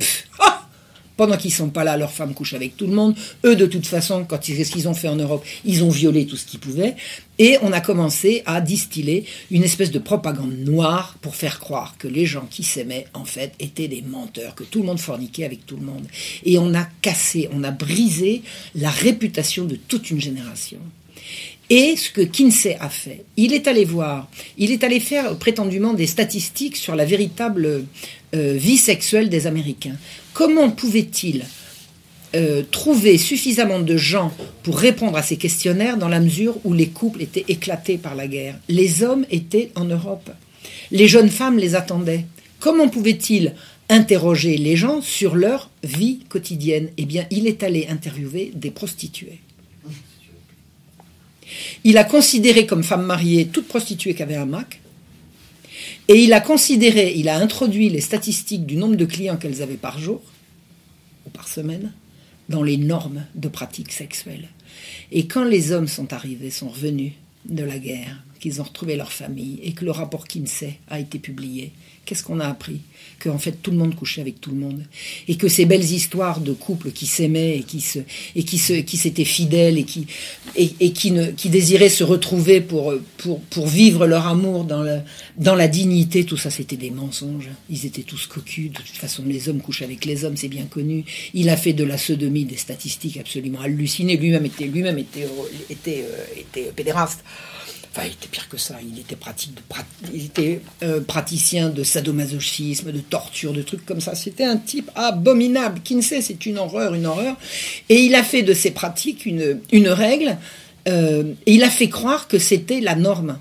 [1.17, 3.15] Pendant qu'ils sont pas là, leurs femmes couchent avec tout le monde.
[3.45, 6.45] Eux, de toute façon, quand ils, ont fait en Europe, ils ont violé tout ce
[6.45, 6.95] qu'ils pouvaient.
[7.39, 12.07] Et on a commencé à distiller une espèce de propagande noire pour faire croire que
[12.07, 15.65] les gens qui s'aimaient, en fait, étaient des menteurs, que tout le monde forniquait avec
[15.65, 16.05] tout le monde.
[16.45, 18.41] Et on a cassé, on a brisé
[18.75, 20.79] la réputation de toute une génération.
[21.69, 25.93] Et ce que Kinsey a fait, il est allé voir, il est allé faire prétendument
[25.93, 27.85] des statistiques sur la véritable
[28.35, 29.95] euh, vie sexuelle des Américains.
[30.33, 31.45] Comment pouvait-il
[32.35, 34.31] euh, trouver suffisamment de gens
[34.63, 38.27] pour répondre à ces questionnaires dans la mesure où les couples étaient éclatés par la
[38.27, 38.59] guerre?
[38.67, 40.29] Les hommes étaient en Europe.
[40.91, 42.25] Les jeunes femmes les attendaient.
[42.59, 43.53] Comment pouvait-il
[43.89, 46.89] interroger les gens sur leur vie quotidienne?
[46.97, 49.39] Eh bien, il est allé interviewer des prostituées.
[51.83, 54.81] Il a considéré comme femme mariée toute prostituée qui avait un Mac.
[56.07, 59.75] Et il a considéré, il a introduit les statistiques du nombre de clients qu'elles avaient
[59.75, 60.21] par jour
[61.25, 61.93] ou par semaine
[62.49, 64.49] dans les normes de pratique sexuelle.
[65.11, 67.13] Et quand les hommes sont arrivés, sont revenus
[67.45, 71.19] de la guerre, qu'ils ont retrouvé leur famille et que le rapport Kinsey a été
[71.19, 71.71] publié,
[72.05, 72.81] qu'est-ce qu'on a appris
[73.19, 74.83] Que en fait tout le monde couchait avec tout le monde
[75.27, 77.99] et que ces belles histoires de couples qui s'aimaient et qui se
[78.35, 80.07] et qui se qui s'étaient fidèles et qui
[80.55, 84.99] et, qui ne qui désiraient se retrouver pour pour pour vivre leur amour dans le
[85.37, 87.49] dans la dignité, tout ça c'était des mensonges.
[87.69, 88.71] Ils étaient tous cocus.
[88.71, 91.05] De toute façon, les hommes couchent avec les hommes, c'est bien connu.
[91.33, 94.17] Il a fait de la sodomie des statistiques absolument hallucinées.
[94.17, 95.27] Lui-même était lui-même était
[95.69, 97.23] était, euh, était pédéraste.
[97.95, 98.75] Enfin, il était pire que ça.
[98.81, 99.51] Il était, pratique
[100.11, 104.15] il était euh, praticien de sadomasochisme, de torture, de trucs comme ça.
[104.15, 105.79] C'était un type abominable.
[105.83, 107.35] Kinsey, c'est une horreur, une horreur.
[107.89, 110.37] Et il a fait de ses pratiques une, règle.
[110.87, 113.37] Euh, et il a fait croire que c'était la norme.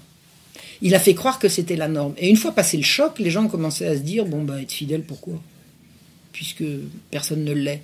[0.82, 2.12] Il a fait croire que c'était la norme.
[2.18, 4.72] Et une fois passé le choc, les gens commencé à se dire bon, bah, être
[4.72, 5.40] fidèle, pourquoi?
[6.32, 6.64] Puisque
[7.10, 7.82] personne ne l'est.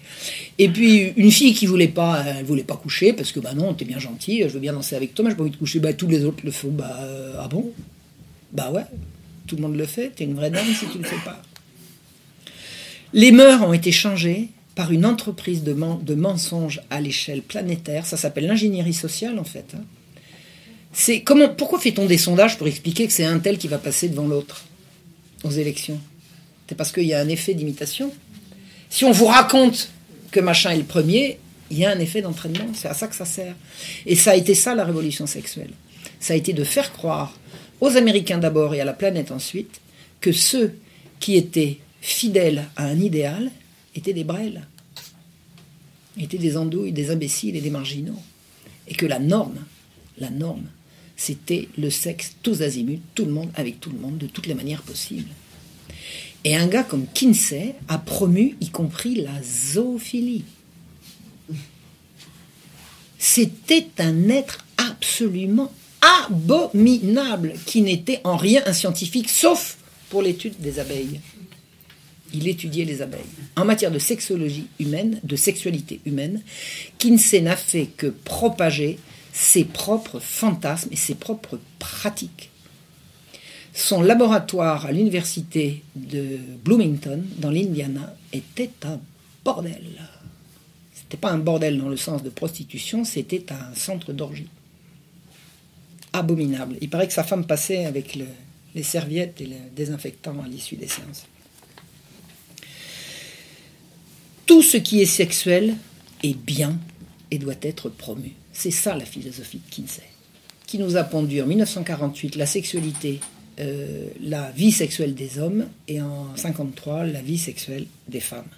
[0.58, 3.74] Et puis une fille qui voulait pas, elle voulait pas coucher parce que bah non,
[3.74, 5.80] t'es bien gentil, je veux bien danser avec toi, mais j'ai pas envie de coucher.
[5.80, 6.70] Bah tous les autres le font.
[6.70, 7.72] Bah euh, ah bon?
[8.52, 8.84] Bah ouais,
[9.46, 10.10] tout le monde le fait.
[10.14, 11.42] T'es une vraie dame si tu le fais pas.
[13.12, 15.72] Les mœurs ont été changées par une entreprise de,
[16.14, 18.06] mensonges à l'échelle planétaire.
[18.06, 19.74] Ça s'appelle l'ingénierie sociale en fait.
[19.74, 19.82] Hein.
[20.92, 24.08] C'est comment Pourquoi fait-on des sondages pour expliquer que c'est un tel qui va passer
[24.08, 24.64] devant l'autre
[25.44, 26.00] aux élections?
[26.68, 28.12] C'est parce qu'il y a un effet d'imitation?
[28.90, 29.90] Si on vous raconte
[30.30, 31.38] que machin est le premier,
[31.70, 32.72] il y a un effet d'entraînement.
[32.74, 33.54] C'est à ça que ça sert.
[34.06, 35.72] Et ça a été ça la révolution sexuelle.
[36.20, 37.38] Ça a été de faire croire
[37.80, 39.80] aux Américains d'abord et à la planète ensuite
[40.20, 40.74] que ceux
[41.20, 43.50] qui étaient fidèles à un idéal
[43.94, 44.62] étaient des brels,
[46.18, 48.20] étaient des andouilles, des imbéciles et des marginaux.
[48.88, 49.58] Et que la norme,
[50.18, 50.66] la norme,
[51.16, 54.54] c'était le sexe tous azimuts, tout le monde avec tout le monde, de toutes les
[54.54, 55.28] manières possibles.
[56.44, 60.44] Et un gars comme Kinsey a promu y compris la zoophilie.
[63.18, 65.72] C'était un être absolument
[66.26, 69.78] abominable qui n'était en rien un scientifique sauf
[70.10, 71.20] pour l'étude des abeilles.
[72.32, 73.20] Il étudiait les abeilles.
[73.56, 76.42] En matière de sexologie humaine, de sexualité humaine,
[76.98, 78.98] Kinsey n'a fait que propager
[79.32, 82.47] ses propres fantasmes et ses propres pratiques.
[83.78, 88.98] Son laboratoire à l'université de Bloomington, dans l'Indiana, était un
[89.44, 90.00] bordel.
[90.92, 94.48] C'était pas un bordel dans le sens de prostitution, c'était un centre d'orgie.
[96.12, 96.76] Abominable.
[96.80, 98.18] Il paraît que sa femme passait avec
[98.74, 101.26] les serviettes et le désinfectant à l'issue des séances.
[104.44, 105.76] Tout ce qui est sexuel
[106.24, 106.76] est bien
[107.30, 108.32] et doit être promu.
[108.52, 110.02] C'est ça la philosophie de Kinsey,
[110.66, 113.20] qui nous a pondu en 1948 la sexualité
[113.60, 118.48] euh, la vie sexuelle des hommes et en 53 la vie sexuelle des femmes.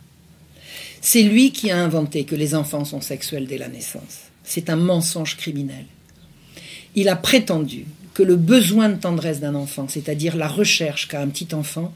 [1.00, 4.28] C'est lui qui a inventé que les enfants sont sexuels dès la naissance.
[4.44, 5.86] C'est un mensonge criminel.
[6.94, 11.28] Il a prétendu que le besoin de tendresse d'un enfant, c'est-à-dire la recherche qu'a un
[11.28, 11.94] petit enfant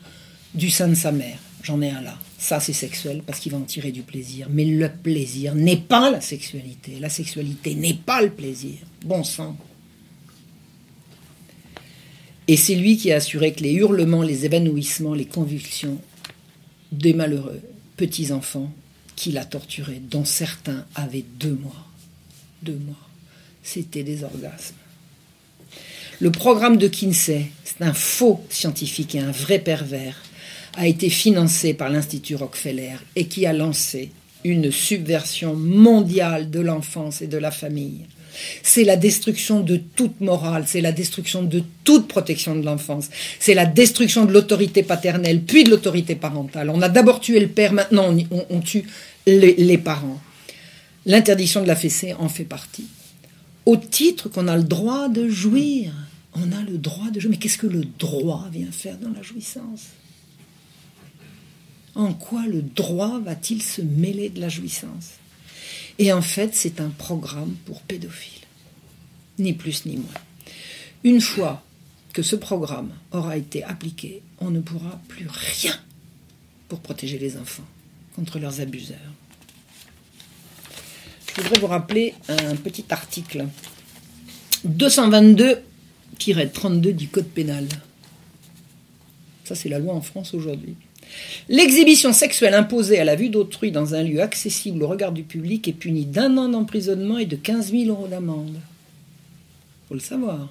[0.54, 3.58] du sein de sa mère, j'en ai un là, ça c'est sexuel parce qu'il va
[3.58, 4.46] en tirer du plaisir.
[4.50, 6.98] Mais le plaisir n'est pas la sexualité.
[7.00, 8.78] La sexualité n'est pas le plaisir.
[9.04, 9.56] Bon sang.
[12.46, 15.98] Et c'est lui qui a assuré que les hurlements, les évanouissements, les convulsions
[16.92, 17.60] des malheureux
[17.96, 18.72] petits-enfants
[19.16, 21.86] qu'il a torturés, dont certains avaient deux mois,
[22.62, 23.08] deux mois,
[23.62, 24.74] c'était des orgasmes.
[26.20, 30.22] Le programme de Kinsey, c'est un faux scientifique et un vrai pervers,
[30.76, 34.10] a été financé par l'Institut Rockefeller et qui a lancé
[34.44, 38.06] une subversion mondiale de l'enfance et de la famille
[38.62, 43.08] c'est la destruction de toute morale, c'est la destruction de toute protection de l'enfance,
[43.38, 46.70] c'est la destruction de l'autorité paternelle, puis de l'autorité parentale.
[46.70, 48.14] On a d'abord tué le père, maintenant
[48.50, 48.84] on, tue
[49.26, 50.20] les, les parents.
[51.06, 52.86] L'interdiction de la fessée en fait partie.
[53.66, 55.92] Au titre qu'on a le droit de jouir.
[56.34, 57.30] On a le droit de jouir.
[57.30, 59.88] Mais qu'est-ce que le droit vient faire dans la jouissance?
[61.94, 65.12] En quoi le droit va-t-il se mêler de la jouissance?
[65.98, 68.46] Et en fait, c'est un programme pour pédophiles.
[69.38, 70.20] Ni plus ni moins.
[71.02, 71.62] Une fois
[72.12, 75.74] que ce programme aura été appliqué, on ne pourra plus rien
[76.68, 77.66] pour protéger les enfants
[78.14, 78.96] contre leurs abuseurs.
[81.36, 83.48] Je voudrais vous rappeler un petit article
[84.66, 87.66] 222-32 du Code pénal.
[89.44, 90.76] Ça, c'est la loi en France aujourd'hui.
[91.48, 95.68] L'exhibition sexuelle imposée à la vue d'autrui dans un lieu accessible au regard du public
[95.68, 98.56] est punie d'un an d'emprisonnement et de 15 000 euros d'amende.
[99.88, 100.48] Faut le savoir.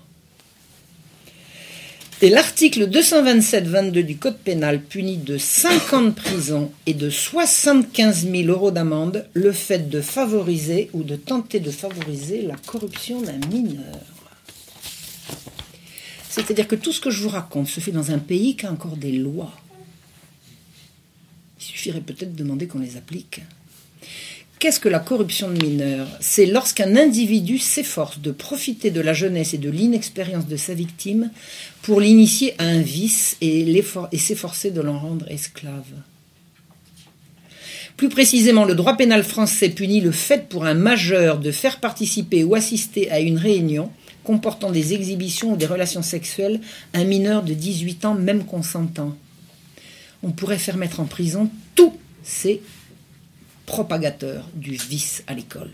[2.21, 8.29] Et l'article 227-22 du Code pénal punit de 5 ans de prison et de 75
[8.31, 13.45] 000 euros d'amende le fait de favoriser ou de tenter de favoriser la corruption d'un
[13.51, 13.99] mineur.
[16.29, 18.71] C'est-à-dire que tout ce que je vous raconte se fait dans un pays qui a
[18.71, 19.51] encore des lois.
[21.63, 23.41] Il suffirait peut-être de demander qu'on les applique.
[24.59, 26.07] Qu'est-ce que la corruption de mineurs?
[26.19, 31.31] C'est lorsqu'un individu s'efforce de profiter de la jeunesse et de l'inexpérience de sa victime
[31.81, 35.83] pour l'initier à un vice et, et s'efforcer de l'en rendre esclave.
[37.97, 42.43] Plus précisément, le droit pénal français punit le fait pour un majeur de faire participer
[42.43, 43.89] ou assister à une réunion
[44.23, 46.61] comportant des exhibitions ou des relations sexuelles
[46.93, 49.15] un mineur de 18 ans, même consentant.
[50.23, 51.93] On pourrait faire mettre en prison tous
[52.23, 52.61] ces
[53.65, 55.71] propagateur du vice à l'école.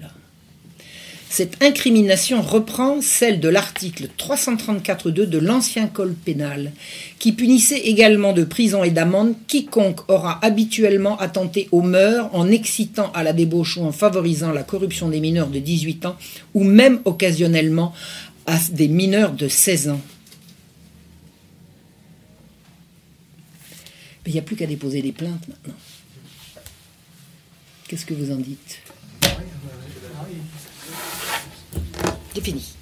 [1.29, 6.71] Cette incrimination reprend celle de l'article 334.2 de l'ancien code pénal,
[7.19, 13.11] qui punissait également de prison et d'amende quiconque aura habituellement attenté aux mœurs en excitant
[13.13, 16.15] à la débauche ou en favorisant la corruption des mineurs de 18 ans,
[16.55, 17.93] ou même occasionnellement
[18.47, 20.01] à des mineurs de 16 ans.
[24.29, 25.73] Il n'y a plus qu'à déposer des plaintes maintenant.
[27.87, 28.79] Qu'est-ce que vous en dites?
[32.35, 32.78] C'est fini.